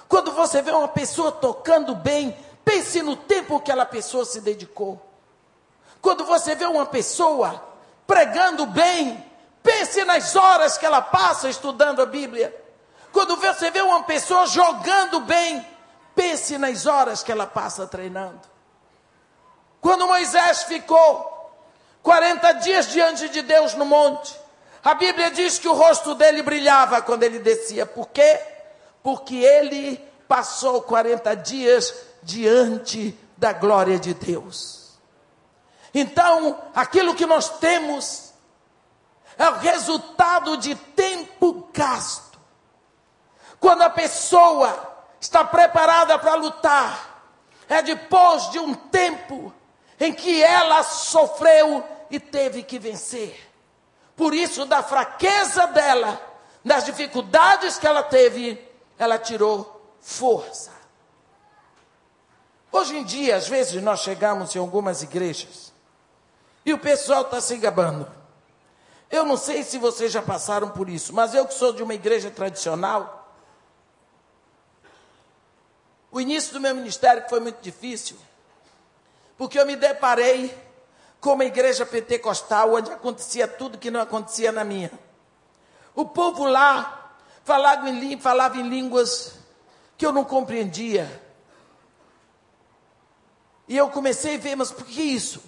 [0.10, 5.02] Quando você vê uma pessoa tocando bem, pense no tempo que aquela pessoa se dedicou.
[6.02, 7.64] Quando você vê uma pessoa
[8.08, 9.24] pregando bem,
[9.62, 12.56] pense nas horas que ela passa estudando a Bíblia.
[13.12, 15.66] Quando você vê uma pessoa jogando bem,
[16.16, 18.42] pense nas horas que ela passa treinando.
[19.80, 21.32] Quando Moisés ficou
[22.04, 24.36] 40 dias diante de Deus no monte.
[24.84, 27.86] A Bíblia diz que o rosto dele brilhava quando ele descia.
[27.86, 28.40] Por quê?
[29.04, 29.98] Porque ele
[30.28, 31.94] passou 40 dias
[32.24, 35.00] diante da glória de Deus.
[35.94, 38.34] Então, aquilo que nós temos
[39.38, 42.40] é o resultado de tempo gasto.
[43.60, 47.24] Quando a pessoa está preparada para lutar,
[47.68, 49.54] é depois de um tempo
[50.00, 53.50] em que ela sofreu e teve que vencer.
[54.16, 56.22] Por isso, da fraqueza dela,
[56.64, 60.81] das dificuldades que ela teve, ela tirou força.
[62.72, 65.74] Hoje em dia, às vezes, nós chegamos em algumas igrejas
[66.66, 68.08] e o pessoal está se gabando.
[69.10, 71.94] Eu não sei se vocês já passaram por isso, mas eu que sou de uma
[71.94, 73.34] igreja tradicional,
[76.12, 78.18] o início do meu ministério foi muito difícil
[79.42, 80.56] porque eu me deparei
[81.20, 84.92] com uma igreja pentecostal onde acontecia tudo que não acontecia na minha.
[85.96, 89.34] O povo lá falava em, falava em línguas
[89.98, 91.10] que eu não compreendia.
[93.72, 95.42] E eu comecei a ver, mas por que isso?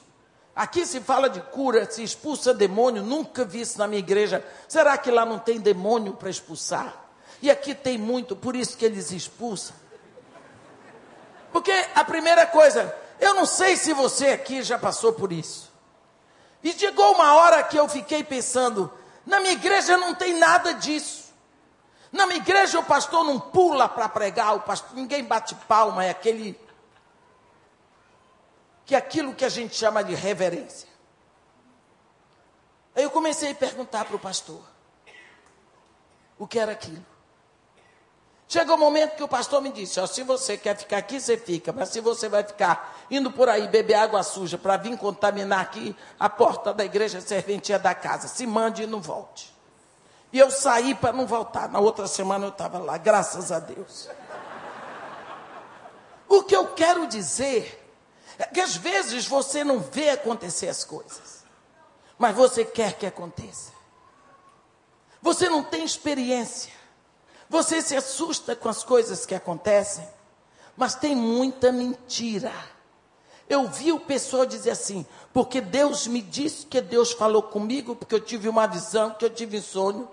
[0.56, 4.42] Aqui se fala de cura, se expulsa demônio, nunca vi isso na minha igreja.
[4.66, 6.96] Será que lá não tem demônio para expulsar?
[7.42, 9.76] E aqui tem muito, por isso que eles expulsam.
[11.52, 15.70] Porque a primeira coisa, eu não sei se você aqui já passou por isso.
[16.64, 18.90] E chegou uma hora que eu fiquei pensando,
[19.26, 21.34] na minha igreja não tem nada disso.
[22.10, 26.12] Na minha igreja o pastor não pula para pregar, o pastor, ninguém bate palma, é
[26.12, 26.63] aquele
[28.86, 30.90] que é aquilo que a gente chama de reverência.
[32.96, 34.62] Aí eu comecei a perguntar para o pastor
[36.38, 37.04] o que era aquilo.
[38.48, 41.38] Chegou o um momento que o pastor me disse: se você quer ficar aqui, você
[41.38, 45.62] fica, mas se você vai ficar indo por aí beber água suja para vir contaminar
[45.62, 49.54] aqui a porta da igreja serventia da casa, se mande e não volte.
[50.32, 51.70] E eu saí para não voltar.
[51.70, 54.10] Na outra semana eu estava lá, graças a Deus.
[56.28, 57.83] O que eu quero dizer
[58.38, 61.44] é que às vezes você não vê acontecer as coisas,
[62.18, 63.72] mas você quer que aconteça.
[65.22, 66.74] Você não tem experiência.
[67.50, 70.08] Você se assusta com as coisas que acontecem,
[70.76, 72.52] mas tem muita mentira.
[73.48, 78.16] Eu vi o pessoal dizer assim, porque Deus me disse que Deus falou comigo, porque
[78.16, 80.10] eu tive uma visão, que eu tive um sonho.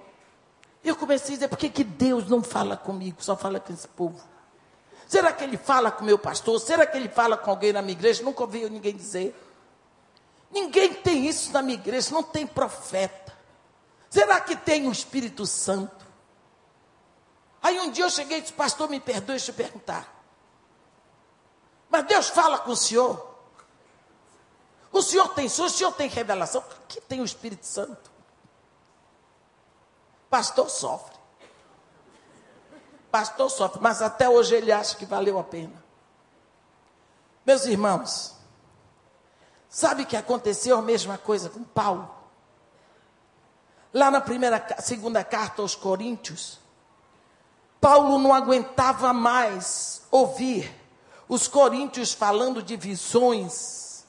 [0.84, 3.72] E eu comecei a dizer, por que, que Deus não fala comigo, só fala com
[3.72, 4.20] esse povo?
[5.10, 6.60] Será que ele fala com meu pastor?
[6.60, 8.22] Será que ele fala com alguém na minha igreja?
[8.22, 9.34] Nunca ouvi ninguém dizer.
[10.52, 13.36] Ninguém tem isso na minha igreja, não tem profeta.
[14.08, 16.06] Será que tem o Espírito Santo?
[17.60, 20.22] Aí um dia eu cheguei e disse, pastor, me perdoe, deixa eu perguntar.
[21.88, 23.34] Mas Deus fala com o senhor?
[24.92, 26.62] O senhor tem sonho, o senhor tem revelação?
[26.84, 28.12] Aqui tem o Espírito Santo.
[30.30, 31.19] Pastor sofre.
[33.10, 35.82] Pastor sofre, mas até hoje ele acha que valeu a pena.
[37.44, 38.36] Meus irmãos,
[39.68, 42.08] sabe que aconteceu a mesma coisa com Paulo?
[43.92, 46.60] Lá na primeira, segunda carta aos Coríntios,
[47.80, 50.72] Paulo não aguentava mais ouvir
[51.28, 54.04] os coríntios falando de visões,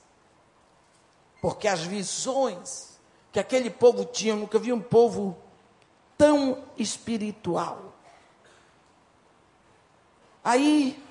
[1.42, 3.00] porque as visões
[3.32, 5.38] que aquele povo tinha, nunca vi um povo
[6.18, 7.94] tão espiritual.
[10.44, 11.02] Aí,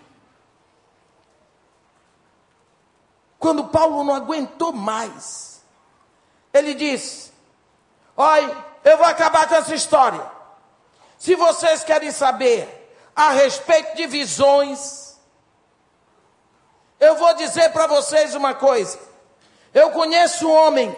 [3.38, 5.62] quando Paulo não aguentou mais,
[6.52, 7.32] ele disse:
[8.16, 10.30] Olha, eu vou acabar com essa história.
[11.18, 12.76] Se vocês querem saber
[13.14, 15.18] a respeito de visões,
[16.98, 18.98] eu vou dizer para vocês uma coisa.
[19.72, 20.96] Eu conheço um homem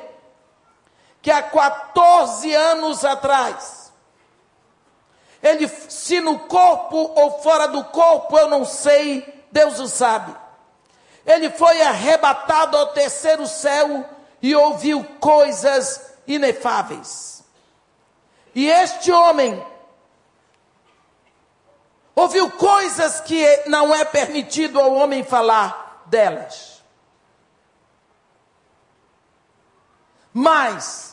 [1.21, 3.82] que há 14 anos atrás,
[5.43, 10.35] ele, se no corpo ou fora do corpo, eu não sei, Deus o sabe.
[11.27, 14.05] Ele foi arrebatado ao terceiro céu
[14.41, 17.43] e ouviu coisas inefáveis.
[18.55, 19.65] E este homem
[22.15, 26.83] ouviu coisas que não é permitido ao homem falar delas.
[30.33, 31.12] Mas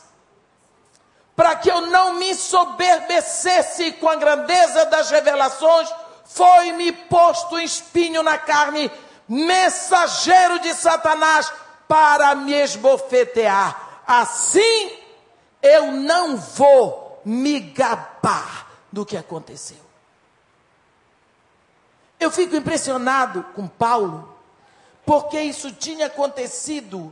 [1.40, 5.88] para que eu não me soberbecesse com a grandeza das revelações,
[6.22, 8.92] foi-me posto espinho na carne,
[9.26, 11.50] mensageiro de Satanás,
[11.88, 14.02] para me esbofetear.
[14.06, 14.92] Assim,
[15.62, 19.80] eu não vou me gabar do que aconteceu.
[22.20, 24.38] Eu fico impressionado com Paulo,
[25.06, 27.10] porque isso tinha acontecido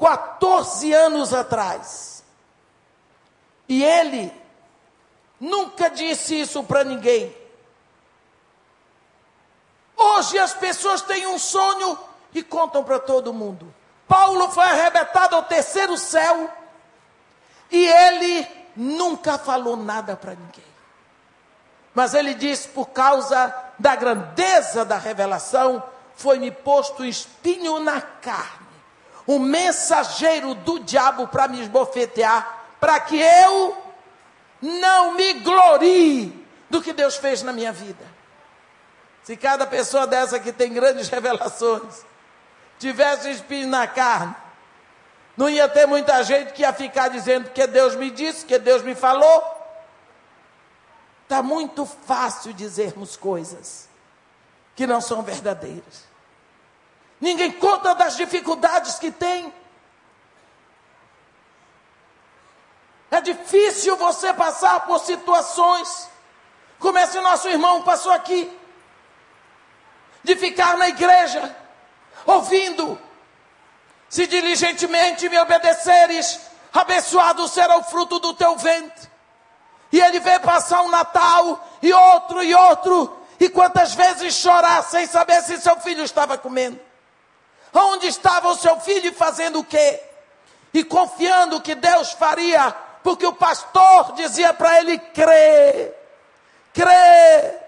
[0.00, 2.17] 14 anos atrás.
[3.68, 4.32] E ele
[5.38, 7.36] nunca disse isso para ninguém.
[9.96, 11.98] Hoje as pessoas têm um sonho
[12.32, 13.74] e contam para todo mundo.
[14.06, 16.48] Paulo foi arrebatado ao terceiro céu
[17.70, 20.64] e ele nunca falou nada para ninguém.
[21.94, 25.82] Mas ele disse: por causa da grandeza da revelação,
[26.14, 28.66] foi-me posto espinho na carne,
[29.26, 33.76] um mensageiro do diabo para me esbofetear para que eu
[34.60, 38.04] não me glorie do que Deus fez na minha vida.
[39.22, 42.04] Se cada pessoa dessa que tem grandes revelações
[42.78, 44.34] tivesse espinho na carne,
[45.36, 48.82] não ia ter muita gente que ia ficar dizendo que Deus me disse, que Deus
[48.82, 49.56] me falou.
[51.22, 53.88] Está muito fácil dizermos coisas
[54.74, 56.08] que não são verdadeiras.
[57.20, 59.52] Ninguém conta das dificuldades que tem.
[63.10, 66.08] É difícil você passar por situações,
[66.78, 68.50] como esse nosso irmão passou aqui,
[70.22, 71.56] de ficar na igreja,
[72.26, 72.98] ouvindo
[74.08, 76.40] Se diligentemente me obedeceres,
[76.72, 79.08] abençoado será o fruto do teu ventre.
[79.92, 85.06] E ele vê passar um Natal, e outro, e outro, e quantas vezes chorar sem
[85.06, 86.80] saber se seu filho estava comendo.
[87.72, 90.02] Onde estava o seu filho fazendo o quê?
[90.72, 92.74] E confiando que Deus faria,
[93.08, 95.94] porque o pastor dizia para ele: crê,
[96.74, 97.58] crê.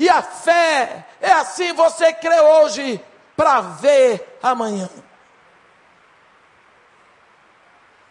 [0.00, 3.00] E a fé é assim: você crê hoje
[3.36, 4.90] para ver amanhã.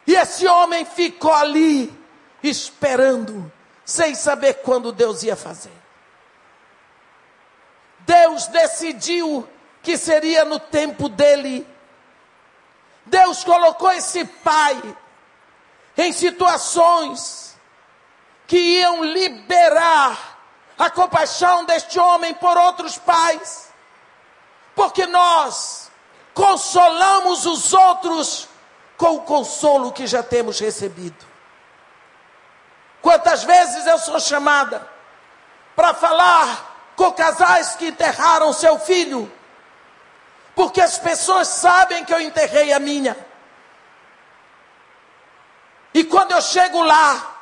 [0.05, 1.93] E esse homem ficou ali,
[2.41, 3.51] esperando,
[3.83, 5.73] sem saber quando Deus ia fazer.
[7.99, 9.45] Deus decidiu
[9.83, 11.67] que seria no tempo dele.
[13.05, 14.81] Deus colocou esse pai
[15.97, 17.55] em situações
[18.45, 20.37] que iam liberar
[20.77, 23.69] a compaixão deste homem por outros pais,
[24.75, 25.91] porque nós
[26.33, 28.47] consolamos os outros
[28.95, 31.25] com o consolo que já temos recebido.
[33.01, 34.87] Quantas vezes eu sou chamada
[35.75, 39.31] para falar com casais que enterraram seu filho,
[40.55, 43.26] porque as pessoas sabem que eu enterrei a minha.
[45.97, 47.41] E quando eu chego lá,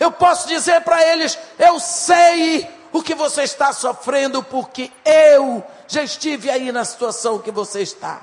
[0.00, 6.02] eu posso dizer para eles: eu sei o que você está sofrendo, porque eu já
[6.02, 8.22] estive aí na situação que você está.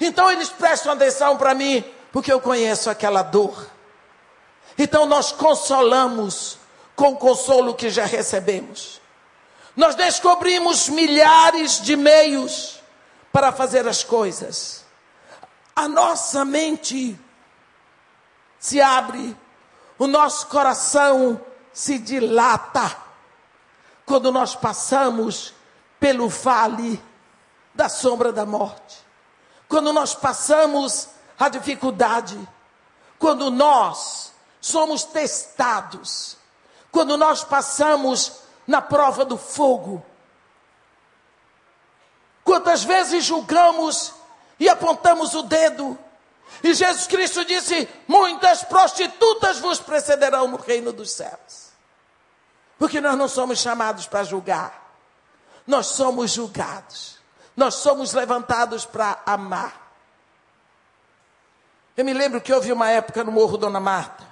[0.00, 3.68] Então eles prestam atenção para mim, porque eu conheço aquela dor.
[4.78, 6.56] Então nós consolamos
[6.96, 8.98] com o consolo que já recebemos.
[9.76, 12.80] Nós descobrimos milhares de meios
[13.30, 14.86] para fazer as coisas.
[15.76, 17.20] A nossa mente
[18.60, 19.36] se abre,
[19.98, 21.40] o nosso coração
[21.72, 22.96] se dilata
[24.04, 25.54] quando nós passamos
[25.98, 27.02] pelo vale
[27.74, 28.98] da sombra da morte.
[29.68, 31.08] Quando nós passamos
[31.38, 32.38] a dificuldade,
[33.18, 36.36] quando nós somos testados,
[36.92, 40.04] quando nós passamos na prova do fogo.
[42.44, 44.12] Quantas vezes julgamos
[44.58, 45.98] e apontamos o dedo,
[46.62, 51.70] e Jesus Cristo disse: Muitas prostitutas vos precederão no reino dos céus.
[52.78, 54.94] Porque nós não somos chamados para julgar,
[55.66, 57.18] nós somos julgados,
[57.56, 59.92] nós somos levantados para amar.
[61.96, 64.26] Eu me lembro que houve uma época no Morro Dona Marta,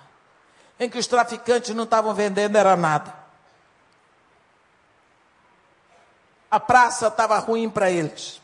[0.80, 3.14] em que os traficantes não estavam vendendo era nada.
[6.50, 8.40] A praça estava ruim para eles.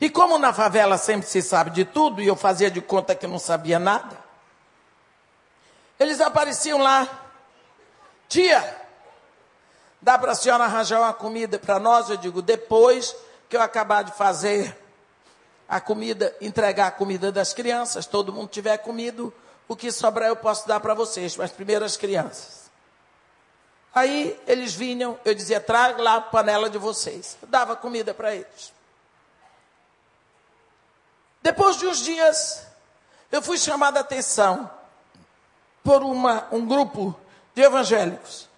[0.00, 3.26] E como na favela sempre se sabe de tudo, e eu fazia de conta que
[3.26, 4.18] não sabia nada,
[5.98, 7.08] eles apareciam lá.
[8.28, 8.76] Tia,
[10.00, 12.10] dá para a senhora arranjar uma comida para nós?
[12.10, 13.16] Eu digo, depois
[13.48, 14.76] que eu acabar de fazer
[15.68, 19.32] a comida, entregar a comida das crianças, todo mundo tiver comido,
[19.66, 22.70] o que sobrar eu posso dar para vocês, mas primeiro as crianças.
[23.94, 27.38] Aí eles vinham, eu dizia, traga lá a panela de vocês.
[27.40, 28.75] Eu dava comida para eles.
[31.46, 32.66] Depois de uns dias,
[33.30, 34.68] eu fui chamada a atenção
[35.84, 37.14] por uma, um grupo
[37.54, 38.48] de evangélicos.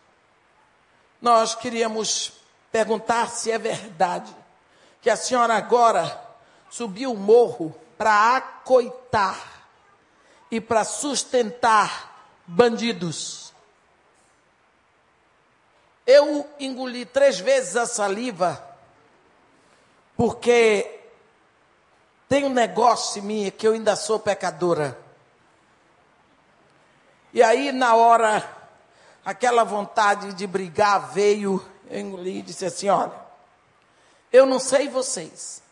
[1.20, 2.32] Nós queríamos
[2.72, 4.34] perguntar se é verdade
[5.03, 6.18] que a senhora agora
[6.70, 9.66] subiu o morro para acoitar
[10.51, 13.53] e para sustentar bandidos.
[16.07, 18.66] Eu engoli três vezes a saliva,
[20.16, 20.97] porque
[22.29, 24.99] tem um negócio em mim que eu ainda sou pecadora.
[27.33, 28.49] E aí, na hora,
[29.24, 33.12] aquela vontade de brigar veio, eu engoli e disse assim: Olha,
[34.33, 35.62] eu não sei vocês,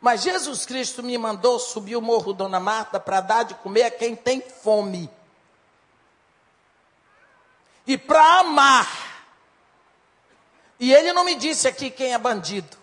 [0.00, 3.90] mas Jesus Cristo me mandou subir o morro Dona Marta para dar de comer a
[3.90, 5.10] quem tem fome.
[7.86, 9.14] E para amar
[10.78, 12.76] e ele não me disse aqui quem é bandido.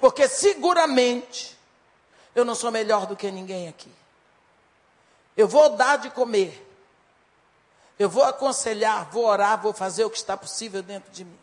[0.00, 1.56] Porque seguramente
[2.34, 3.90] eu não sou melhor do que ninguém aqui.
[5.36, 6.62] Eu vou dar de comer.
[7.98, 11.38] Eu vou aconselhar, vou orar, vou fazer o que está possível dentro de mim.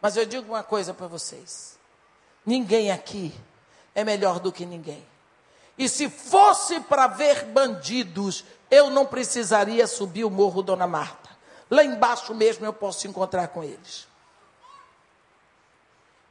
[0.00, 1.78] Mas eu digo uma coisa para vocês:
[2.44, 3.32] ninguém aqui
[3.94, 5.06] é melhor do que ninguém.
[5.76, 11.30] E se fosse para ver bandidos, eu não precisaria subir o morro Dona Marta.
[11.70, 14.07] Lá embaixo mesmo eu posso encontrar com eles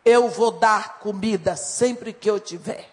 [0.08, 2.90] eu vou dar comida sempre que eu tiver.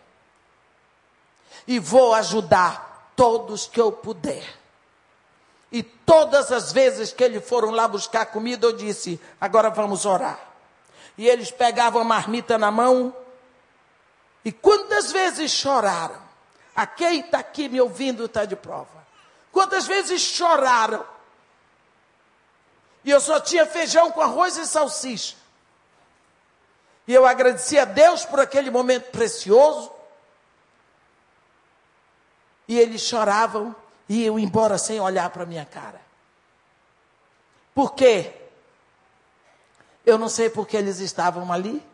[1.65, 4.45] E vou ajudar todos que eu puder.
[5.71, 10.41] E todas as vezes que eles foram lá buscar comida, eu disse: agora vamos orar.
[11.17, 13.15] E eles pegavam a marmita na mão
[14.45, 16.21] E quantas vezes choraram?
[16.75, 19.07] A quem está aqui me ouvindo está de prova.
[19.53, 21.07] Quantas vezes choraram?
[23.05, 25.44] E eu só tinha feijão com arroz e salsicha.
[27.07, 29.91] E eu agradeci a Deus por aquele momento precioso.
[32.67, 33.75] E eles choravam
[34.09, 36.01] e iam embora sem olhar para minha cara.
[37.75, 38.33] Por quê?
[40.07, 41.85] Eu não sei porque eles estavam ali.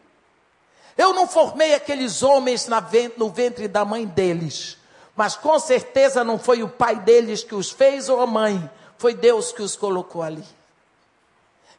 [0.96, 2.68] Eu não formei aqueles homens
[3.16, 4.76] no ventre da mãe deles.
[5.16, 8.70] Mas com certeza não foi o pai deles que os fez ou a mãe.
[8.98, 10.44] Foi Deus que os colocou ali.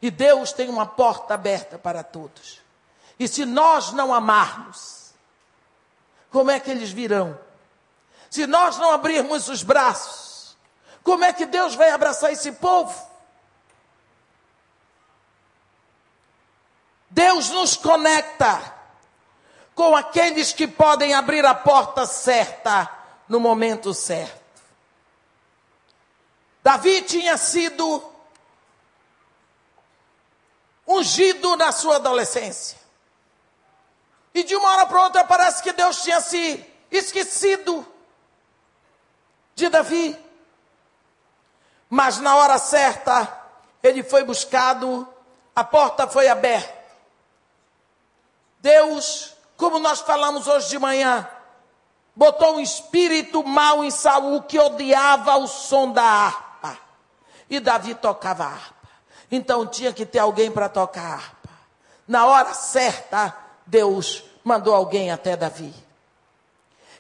[0.02, 2.61] E Deus tem uma porta aberta para todos.
[3.22, 5.14] E se nós não amarmos,
[6.32, 7.40] como é que eles virão?
[8.32, 10.58] Se nós não abrirmos os braços,
[11.04, 13.00] como é que Deus vai abraçar esse povo?
[17.12, 18.74] Deus nos conecta
[19.76, 22.90] com aqueles que podem abrir a porta certa
[23.30, 24.64] no momento certo.
[26.64, 28.04] Davi tinha sido
[30.88, 32.81] ungido na sua adolescência.
[34.34, 37.86] E de uma hora para outra parece que Deus tinha se esquecido
[39.56, 40.18] de Davi.
[41.90, 43.42] Mas na hora certa,
[43.84, 45.08] ele foi buscado,
[45.56, 46.82] a porta foi aberta.
[48.60, 51.28] Deus, como nós falamos hoje de manhã,
[52.16, 56.78] botou um espírito mau em Saul que odiava o som da harpa.
[57.50, 58.90] E Davi tocava harpa.
[59.30, 61.50] Então tinha que ter alguém para tocar harpa.
[62.08, 63.36] Na hora certa,
[63.66, 65.74] Deus mandou alguém até Davi.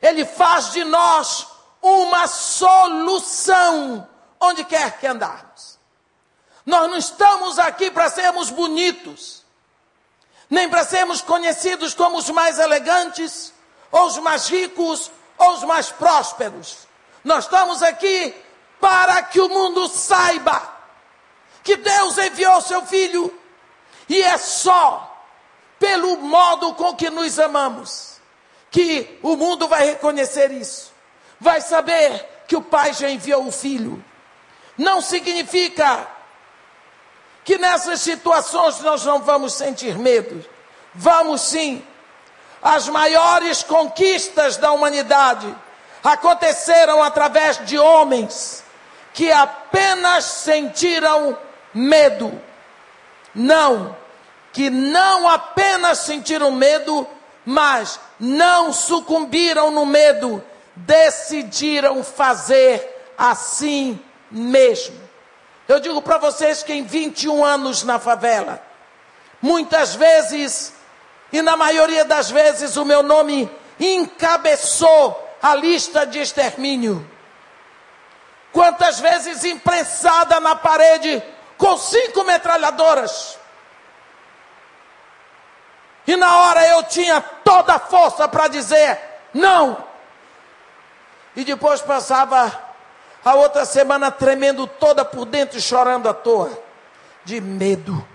[0.01, 1.47] Ele faz de nós
[1.81, 4.07] uma solução
[4.39, 5.79] onde quer que andarmos.
[6.65, 9.41] Nós não estamos aqui para sermos bonitos
[10.51, 13.53] nem para sermos conhecidos como os mais elegantes,
[13.89, 16.79] ou os mais ricos, ou os mais prósperos.
[17.23, 18.35] Nós estamos aqui
[18.77, 20.61] para que o mundo saiba
[21.63, 23.33] que Deus enviou seu Filho,
[24.09, 25.10] e é só
[25.81, 28.21] pelo modo com que nos amamos
[28.69, 30.93] que o mundo vai reconhecer isso,
[31.39, 34.01] vai saber que o Pai já enviou o Filho.
[34.77, 36.07] Não significa
[37.43, 40.45] que nessas situações nós não vamos sentir medo.
[40.93, 41.83] Vamos sim.
[42.61, 45.53] As maiores conquistas da humanidade
[46.03, 48.63] aconteceram através de homens
[49.15, 51.35] que apenas sentiram
[51.73, 52.39] medo.
[53.33, 53.95] Não,
[54.51, 57.07] que não apenas sentiram medo,
[57.45, 60.43] mas não sucumbiram no medo,
[60.75, 63.99] decidiram fazer assim
[64.29, 64.99] mesmo.
[65.67, 68.61] Eu digo para vocês que em 21 anos na favela,
[69.41, 70.73] muitas vezes,
[71.31, 73.49] e na maioria das vezes, o meu nome
[73.79, 77.09] encabeçou a lista de extermínio.
[78.51, 81.23] Quantas vezes imprensada na parede
[81.57, 83.37] com cinco metralhadoras.
[86.07, 88.99] E na hora eu tinha toda a força para dizer
[89.33, 89.77] não.
[91.35, 92.51] E depois passava
[93.23, 96.51] a outra semana tremendo toda por dentro e chorando à toa,
[97.23, 98.05] de medo.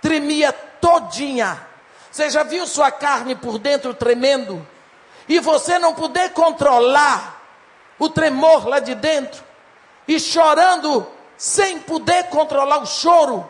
[0.00, 1.66] Tremia todinha.
[2.10, 4.66] Você já viu sua carne por dentro tremendo?
[5.28, 7.40] E você não poder controlar
[7.98, 9.42] o tremor lá de dentro?
[10.06, 11.06] E chorando
[11.36, 13.48] sem poder controlar o choro?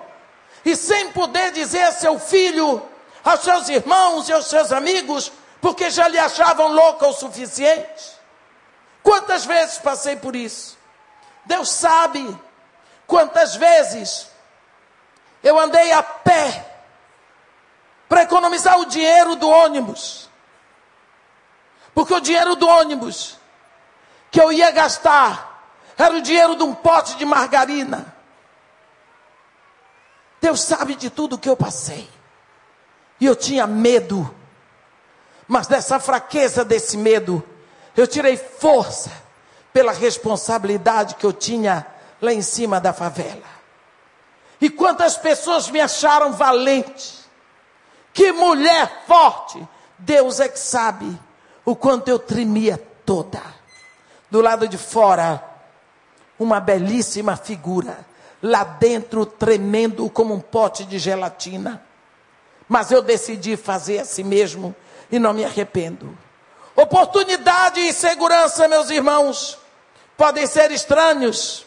[0.65, 2.83] E sem poder dizer a seu filho,
[3.25, 8.13] aos seus irmãos e aos seus amigos, porque já lhe achavam louca o suficiente?
[9.03, 10.79] Quantas vezes passei por isso?
[11.45, 12.39] Deus sabe
[13.07, 14.29] quantas vezes
[15.43, 16.73] eu andei a pé
[18.09, 20.29] para economizar o dinheiro do ônibus.
[21.95, 23.37] Porque o dinheiro do ônibus
[24.31, 25.65] que eu ia gastar
[25.97, 28.12] era o dinheiro de um pote de margarina.
[30.43, 32.11] Deus sabe de tudo que eu passei.
[33.21, 34.29] E eu tinha medo.
[35.47, 37.41] Mas dessa fraqueza desse medo,
[37.97, 39.13] eu tirei força
[39.73, 41.87] pela responsabilidade que eu tinha
[42.21, 43.47] lá em cima da favela.
[44.61, 47.21] E quantas pessoas me acharam valente.
[48.13, 49.65] Que mulher forte.
[49.97, 51.17] Deus é que sabe
[51.65, 52.77] o quanto eu tremia
[53.07, 53.41] toda.
[54.29, 55.41] Do lado de fora,
[56.37, 58.12] uma belíssima figura.
[58.43, 61.83] Lá dentro, tremendo como um pote de gelatina.
[62.69, 64.75] Mas eu decidi fazer assim mesmo
[65.11, 66.17] e não me arrependo.
[66.75, 69.59] Oportunidade e segurança, meus irmãos,
[70.17, 71.67] podem ser estranhos,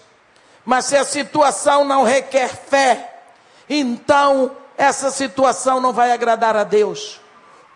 [0.65, 3.21] mas se a situação não requer fé,
[3.69, 7.21] então essa situação não vai agradar a Deus.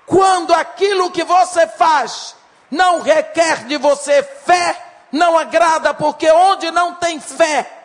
[0.10, 2.36] quando aquilo que você faz
[2.72, 4.76] não requer de você fé,
[5.12, 7.79] não agrada, porque onde não tem fé,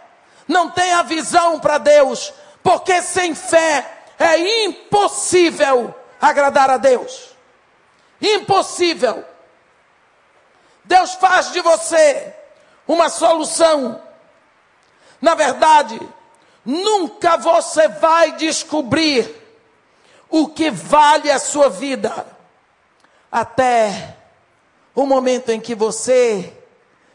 [0.47, 2.33] não tem a visão para Deus,
[2.63, 7.31] porque sem fé é impossível agradar a Deus.
[8.21, 9.25] Impossível.
[10.85, 12.35] Deus faz de você
[12.87, 14.01] uma solução.
[15.21, 15.99] Na verdade,
[16.65, 19.43] nunca você vai descobrir
[20.29, 22.27] o que vale a sua vida
[23.31, 24.17] até
[24.95, 26.53] o momento em que você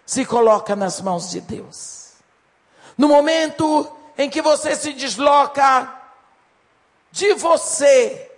[0.06, 1.99] se coloca nas mãos de Deus.
[3.00, 5.90] No momento em que você se desloca
[7.10, 8.30] de você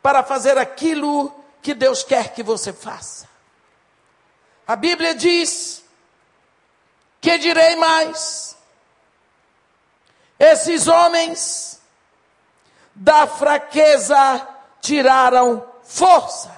[0.00, 3.28] para fazer aquilo que Deus quer que você faça.
[4.66, 5.84] A Bíblia diz
[7.20, 8.56] que direi mais.
[10.38, 11.78] Esses homens
[12.94, 14.48] da fraqueza
[14.80, 16.56] tiraram força.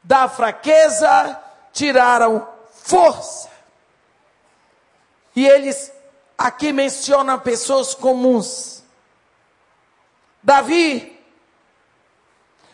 [0.00, 3.51] Da fraqueza tiraram força.
[5.34, 5.92] E eles
[6.36, 8.82] aqui mencionam pessoas comuns.
[10.42, 11.18] Davi,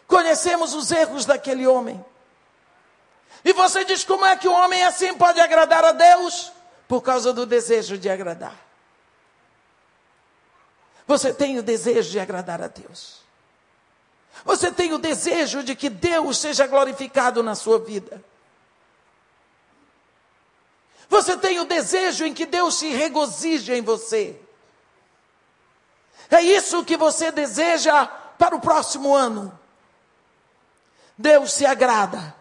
[0.07, 2.05] conhecemos os erros daquele homem.
[3.45, 6.53] E você diz: como é que um homem assim pode agradar a Deus?
[6.89, 8.57] Por causa do desejo de agradar.
[11.07, 13.19] Você tem o desejo de agradar a Deus.
[14.45, 18.23] Você tem o desejo de que Deus seja glorificado na sua vida.
[21.09, 24.39] Você tem o desejo em que Deus se regozije em você.
[26.31, 29.59] É isso que você deseja para o próximo ano.
[31.17, 32.37] Deus se agrada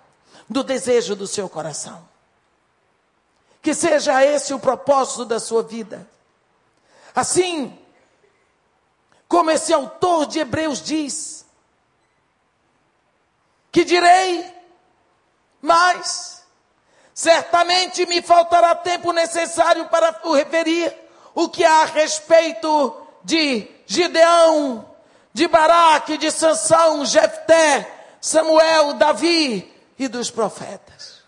[0.49, 2.07] do desejo do seu coração.
[3.61, 6.07] Que seja esse o propósito da sua vida.
[7.15, 7.78] Assim,
[9.28, 11.45] como esse autor de Hebreus diz,
[13.72, 14.53] que direi,
[15.61, 16.36] mas
[17.18, 20.95] certamente me faltará tempo necessário para referir
[21.34, 24.88] o que há a respeito de Gideão,
[25.34, 27.91] de Baraque, de Sansão, Jefté,
[28.22, 31.24] Samuel, Davi e dos profetas.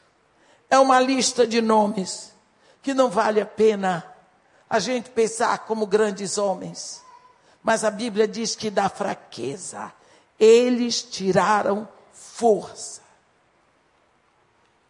[0.70, 2.36] É uma lista de nomes
[2.84, 4.06] que não vale a pena
[4.70, 7.02] a gente pensar como grandes homens.
[7.64, 9.92] Mas a Bíblia diz que da fraqueza
[10.40, 12.99] eles tiraram força.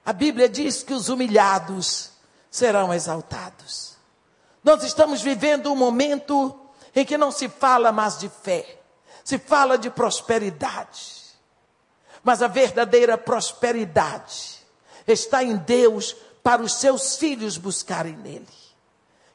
[0.10, 2.10] A Bíblia diz que os humilhados
[2.50, 3.96] serão exaltados.
[4.64, 6.60] Nós estamos vivendo um momento
[6.96, 8.80] em que não se fala mais de fé,
[9.24, 11.16] se fala de prosperidade.
[12.24, 14.66] Mas a verdadeira prosperidade
[15.06, 18.48] está em Deus para os seus filhos buscarem nele.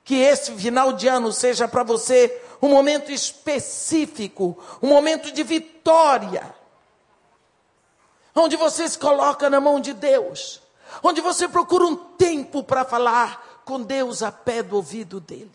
[0.02, 6.52] Que esse final de ano seja para você um momento específico, um momento de vitória,
[8.34, 10.63] onde você se coloca na mão de Deus,
[11.02, 15.50] onde você procura um tempo para falar com Deus a pé do ouvido dele.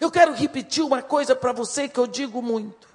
[0.00, 2.88] Eu quero repetir uma coisa para você que eu digo muito.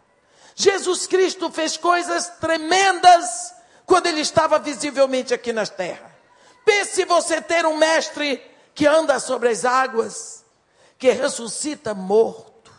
[0.55, 3.53] Jesus Cristo fez coisas tremendas
[3.85, 6.13] quando ele estava visivelmente aqui na terra.
[6.63, 8.41] Pense você ter um mestre
[8.73, 10.45] que anda sobre as águas,
[10.97, 12.71] que ressuscita morto,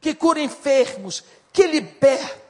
[0.00, 2.45] que cura enfermos, que liberta.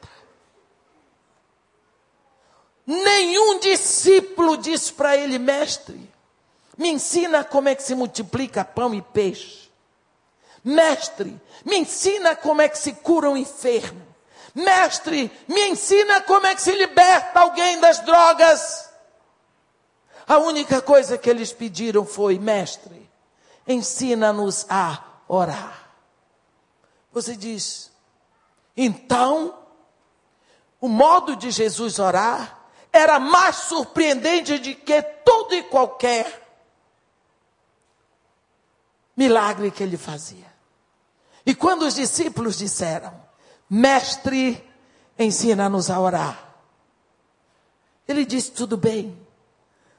[2.86, 6.08] Nenhum discípulo disse para ele, mestre,
[6.78, 9.68] me ensina como é que se multiplica pão e peixe.
[10.62, 14.06] Mestre, me ensina como é que se cura um enfermo.
[14.54, 18.90] Mestre, me ensina como é que se liberta alguém das drogas.
[20.26, 23.08] A única coisa que eles pediram foi: Mestre,
[23.66, 25.90] ensina-nos a orar.
[27.12, 27.90] Você diz,
[28.76, 29.58] então,
[30.80, 32.55] o modo de Jesus orar
[32.96, 36.42] era mais surpreendente de que todo e qualquer
[39.16, 40.54] milagre que ele fazia.
[41.44, 43.14] E quando os discípulos disseram,
[43.68, 44.62] Mestre,
[45.18, 46.54] ensina-nos a orar.
[48.06, 49.26] Ele disse: Tudo bem.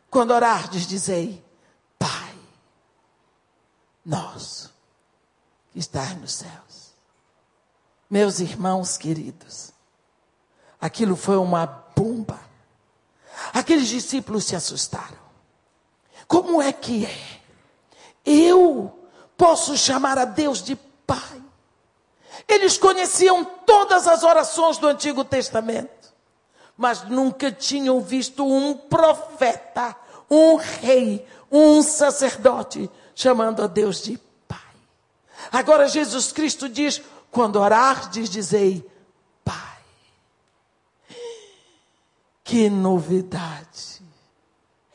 [0.09, 1.43] Quando orardes, dizei:
[1.99, 2.35] Pai,
[4.05, 4.73] nosso
[5.71, 6.93] que estás nos céus.
[8.09, 9.73] Meus irmãos queridos,
[10.79, 12.46] aquilo foi uma bomba.
[13.53, 15.17] Aqueles discípulos se assustaram.
[16.27, 17.39] Como é que é?
[18.25, 19.07] Eu
[19.37, 20.75] posso chamar a Deus de
[21.05, 21.41] Pai.
[22.47, 26.13] Eles conheciam todas as orações do Antigo Testamento,
[26.75, 29.95] mas nunca tinham visto um profeta,
[30.29, 34.59] um rei, um sacerdote chamando a Deus de Pai.
[35.51, 38.85] Agora Jesus Cristo diz: quando orardes, dizei
[39.43, 39.77] Pai.
[42.47, 44.01] Que novidade.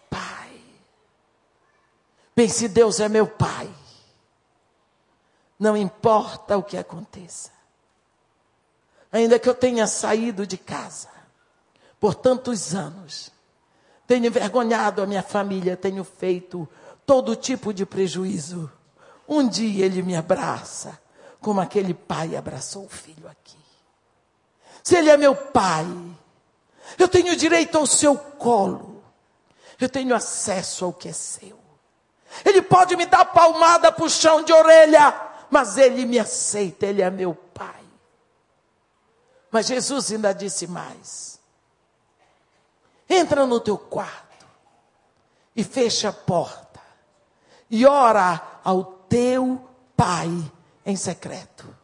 [0.09, 0.59] Pai.
[2.34, 3.70] Bem, se Deus é meu Pai,
[5.59, 7.50] não importa o que aconteça,
[9.12, 11.11] ainda que eu tenha saído de casa
[12.00, 13.30] por tantos anos,
[14.07, 16.66] tenho envergonhado a minha família, tenho feito
[17.05, 18.72] todo tipo de prejuízo.
[19.28, 20.98] Um dia ele me abraça,
[21.38, 23.59] como aquele pai abraçou o filho aqui.
[24.82, 25.86] Se ele é meu pai,
[26.99, 29.03] eu tenho direito ao seu colo,
[29.80, 31.59] eu tenho acesso ao que é seu.
[32.45, 35.14] Ele pode me dar palmada puxão de orelha,
[35.51, 37.82] mas ele me aceita, ele é meu pai.
[39.51, 41.38] Mas Jesus ainda disse mais:
[43.09, 44.47] entra no teu quarto
[45.55, 46.80] e fecha a porta
[47.70, 50.30] e ora ao teu pai
[50.86, 51.76] em secreto.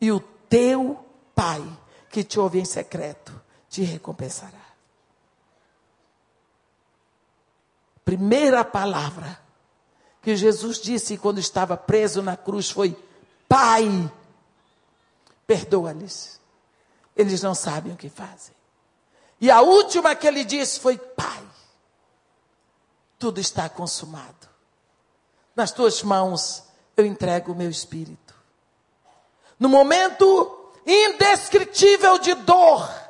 [0.00, 1.62] E o teu pai
[2.08, 3.41] que te ouve em secreto
[3.72, 4.60] te recompensará.
[8.04, 9.40] Primeira palavra
[10.20, 12.94] que Jesus disse quando estava preso na cruz foi:
[13.48, 14.12] Pai,
[15.46, 16.38] perdoa-lhes.
[17.16, 18.54] Eles não sabem o que fazem.
[19.40, 21.42] E a última que ele disse foi: Pai,
[23.18, 24.50] tudo está consumado.
[25.56, 26.64] Nas tuas mãos
[26.94, 28.34] eu entrego o meu espírito.
[29.58, 33.01] No momento indescritível de dor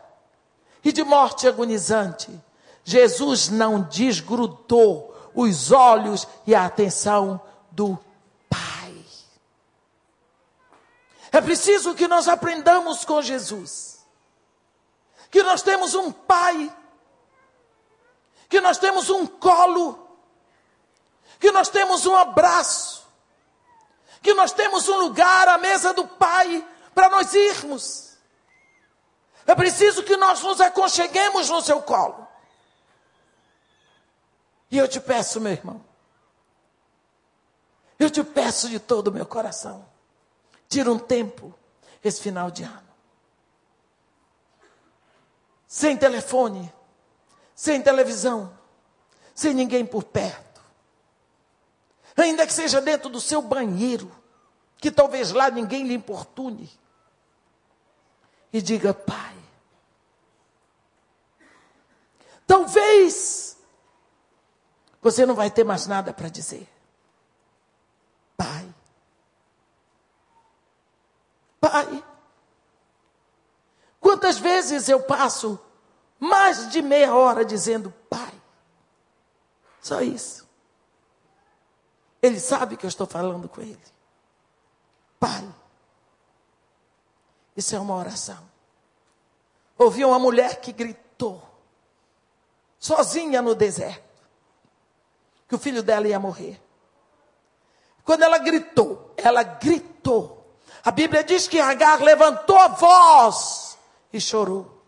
[0.85, 2.31] e de morte agonizante,
[2.85, 7.99] Jesus não desgrudou os olhos e a atenção do
[8.49, 8.95] Pai.
[11.31, 13.93] É preciso que nós aprendamos com Jesus
[15.33, 16.71] que nós temos um Pai,
[18.51, 19.99] que nós temos um colo,
[21.41, 23.09] que nós temos um abraço,
[24.21, 26.65] que nós temos um lugar à mesa do Pai
[26.95, 28.12] para nós irmos.
[29.47, 32.27] É preciso que nós nos aconcheguemos no seu colo.
[34.71, 35.85] E eu te peço, meu irmão,
[37.99, 39.87] eu te peço de todo o meu coração,
[40.69, 41.55] tira um tempo
[42.03, 42.93] esse final de ano.
[45.67, 46.73] Sem telefone,
[47.55, 48.57] sem televisão,
[49.35, 50.61] sem ninguém por perto.
[52.17, 54.11] Ainda que seja dentro do seu banheiro,
[54.79, 56.71] que talvez lá ninguém lhe importune
[58.53, 59.37] e diga: Pai,
[62.47, 63.57] talvez
[65.01, 66.69] você não vai ter mais nada para dizer.
[68.37, 68.75] Pai,
[71.61, 72.05] Pai,
[74.01, 75.59] quantas vezes eu passo
[76.19, 78.33] mais de meia hora dizendo Pai?
[79.81, 80.49] Só isso.
[82.21, 83.81] Ele sabe que eu estou falando com ele.
[85.19, 85.62] Pai.
[87.57, 88.39] Isso é uma oração.
[89.79, 91.43] Ouvi uma mulher que gritou,
[92.79, 94.03] sozinha no deserto,
[95.49, 96.61] que o filho dela ia morrer.
[98.05, 100.57] Quando ela gritou, ela gritou.
[100.85, 103.79] A Bíblia diz que Agar levantou a voz
[104.13, 104.83] e chorou.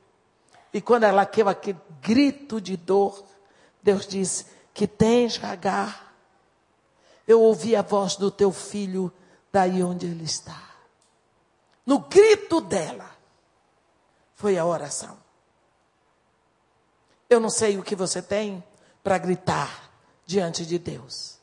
[0.72, 3.22] E quando ela queima aquele grito de dor,
[3.82, 6.14] Deus disse: Que tens, Agar?
[7.26, 9.12] Eu ouvi a voz do teu filho
[9.52, 10.73] daí onde ele está
[11.86, 13.10] no grito dela,
[14.34, 15.16] foi a oração.
[17.28, 18.62] Eu não sei o que você tem
[19.02, 19.90] para gritar
[20.26, 21.38] diante de Deus.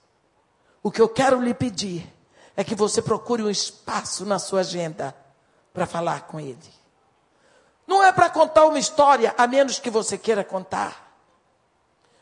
[0.81, 2.11] O que eu quero lhe pedir
[2.55, 5.15] é que você procure um espaço na sua agenda
[5.73, 6.57] para falar com Ele.
[7.85, 11.15] Não é para contar uma história, a menos que você queira contar.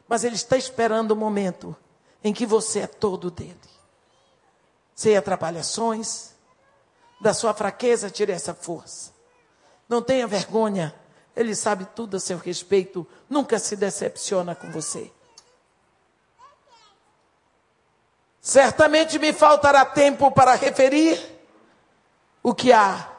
[0.07, 1.75] Mas Ele está esperando o momento
[2.23, 3.57] em que você é todo dele.
[4.95, 6.33] Sem atrapalhações,
[7.19, 9.11] da sua fraqueza, tire essa força.
[9.87, 10.93] Não tenha vergonha.
[11.35, 13.05] Ele sabe tudo a seu respeito.
[13.29, 15.11] Nunca se decepciona com você.
[18.41, 21.19] Certamente me faltará tempo para referir
[22.41, 23.09] o que há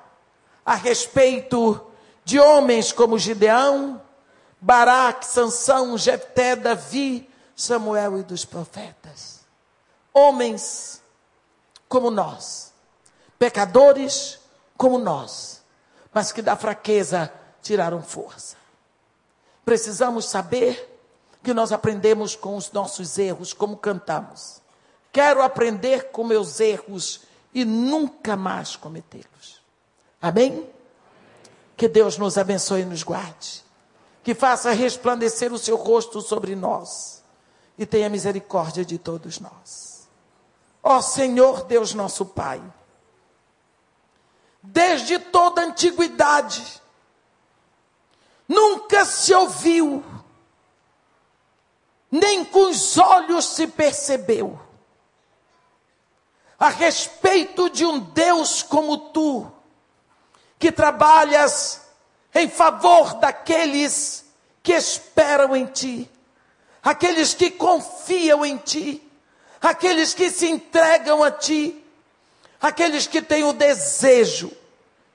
[0.64, 1.86] a respeito
[2.24, 4.00] de homens como Gideão,
[4.60, 9.40] Baraque, Sansão, Jefté, Davi, Samuel e dos profetas.
[10.12, 11.02] Homens
[11.88, 12.69] como nós
[13.40, 14.38] pecadores
[14.76, 15.62] como nós,
[16.12, 17.32] mas que da fraqueza
[17.62, 18.54] tiraram força.
[19.64, 21.00] Precisamos saber
[21.42, 24.60] que nós aprendemos com os nossos erros, como cantamos.
[25.10, 27.22] Quero aprender com meus erros
[27.54, 29.62] e nunca mais cometê-los.
[30.20, 30.68] Amém?
[31.78, 33.64] Que Deus nos abençoe e nos guarde.
[34.22, 37.24] Que faça resplandecer o seu rosto sobre nós
[37.78, 40.06] e tenha misericórdia de todos nós.
[40.82, 42.62] Ó Senhor Deus nosso Pai
[44.62, 46.80] desde toda a antiguidade.
[48.46, 50.04] nunca se ouviu,
[52.10, 54.60] nem com os olhos se percebeu,
[56.58, 59.50] a respeito de um Deus como tu,
[60.58, 61.80] que trabalhas
[62.34, 64.24] em favor daqueles
[64.62, 66.10] que esperam em ti,
[66.82, 69.08] aqueles que confiam em ti,
[69.60, 71.79] aqueles que se entregam a ti,
[72.60, 74.52] aqueles que têm o desejo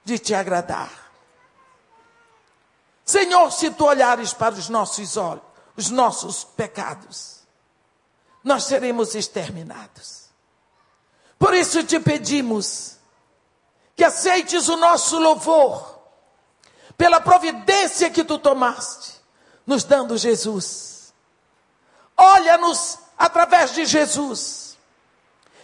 [0.03, 1.11] de te agradar.
[3.05, 5.43] Senhor, se tu olhares para os nossos olhos,
[5.77, 7.41] os nossos pecados,
[8.43, 10.25] nós seremos exterminados.
[11.37, 12.97] Por isso te pedimos
[13.95, 15.99] que aceites o nosso louvor
[16.97, 19.21] pela providência que tu tomaste,
[19.67, 21.13] nos dando Jesus.
[22.17, 24.64] Olha-nos através de Jesus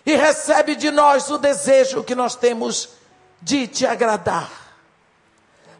[0.05, 2.89] e recebe de nós o desejo que nós temos
[3.41, 4.49] de te agradar.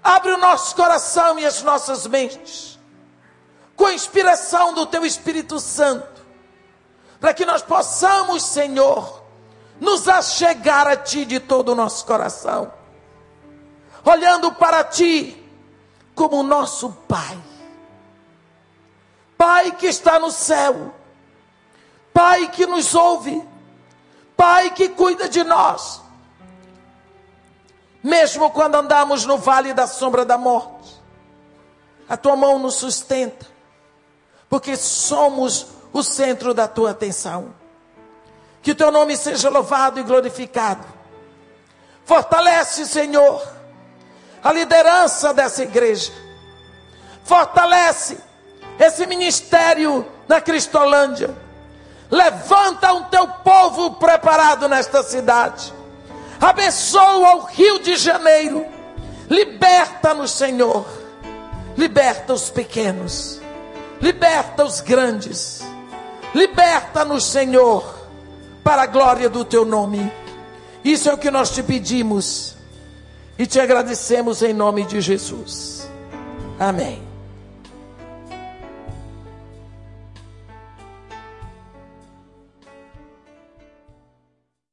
[0.03, 2.79] Abre o nosso coração e as nossas mentes,
[3.75, 6.21] com a inspiração do Teu Espírito Santo,
[7.19, 9.21] para que nós possamos, Senhor,
[9.79, 12.71] nos achegar a Ti de todo o nosso coração,
[14.03, 15.37] olhando para Ti
[16.15, 17.39] como o nosso Pai.
[19.37, 20.93] Pai que está no céu,
[22.13, 23.50] Pai que nos ouve,
[24.41, 26.01] Pai que cuida de nós,
[28.01, 30.99] mesmo quando andamos no vale da sombra da morte,
[32.09, 33.45] a tua mão nos sustenta,
[34.49, 37.53] porque somos o centro da tua atenção.
[38.63, 40.87] Que o teu nome seja louvado e glorificado.
[42.03, 43.47] Fortalece, Senhor,
[44.43, 46.11] a liderança dessa igreja.
[47.23, 48.17] Fortalece
[48.79, 51.29] esse ministério na Cristolândia.
[52.11, 55.81] Levanta um teu povo preparado nesta cidade
[56.41, 58.65] abençoa o Rio de Janeiro,
[59.29, 60.85] liberta-nos, Senhor,
[61.77, 63.39] liberta os pequenos,
[64.01, 65.61] liberta os grandes,
[66.33, 67.83] liberta-nos, Senhor,
[68.63, 70.11] para a glória do Teu nome.
[70.83, 72.55] Isso é o que nós te pedimos
[73.37, 75.87] e te agradecemos em nome de Jesus.
[76.59, 77.10] Amém.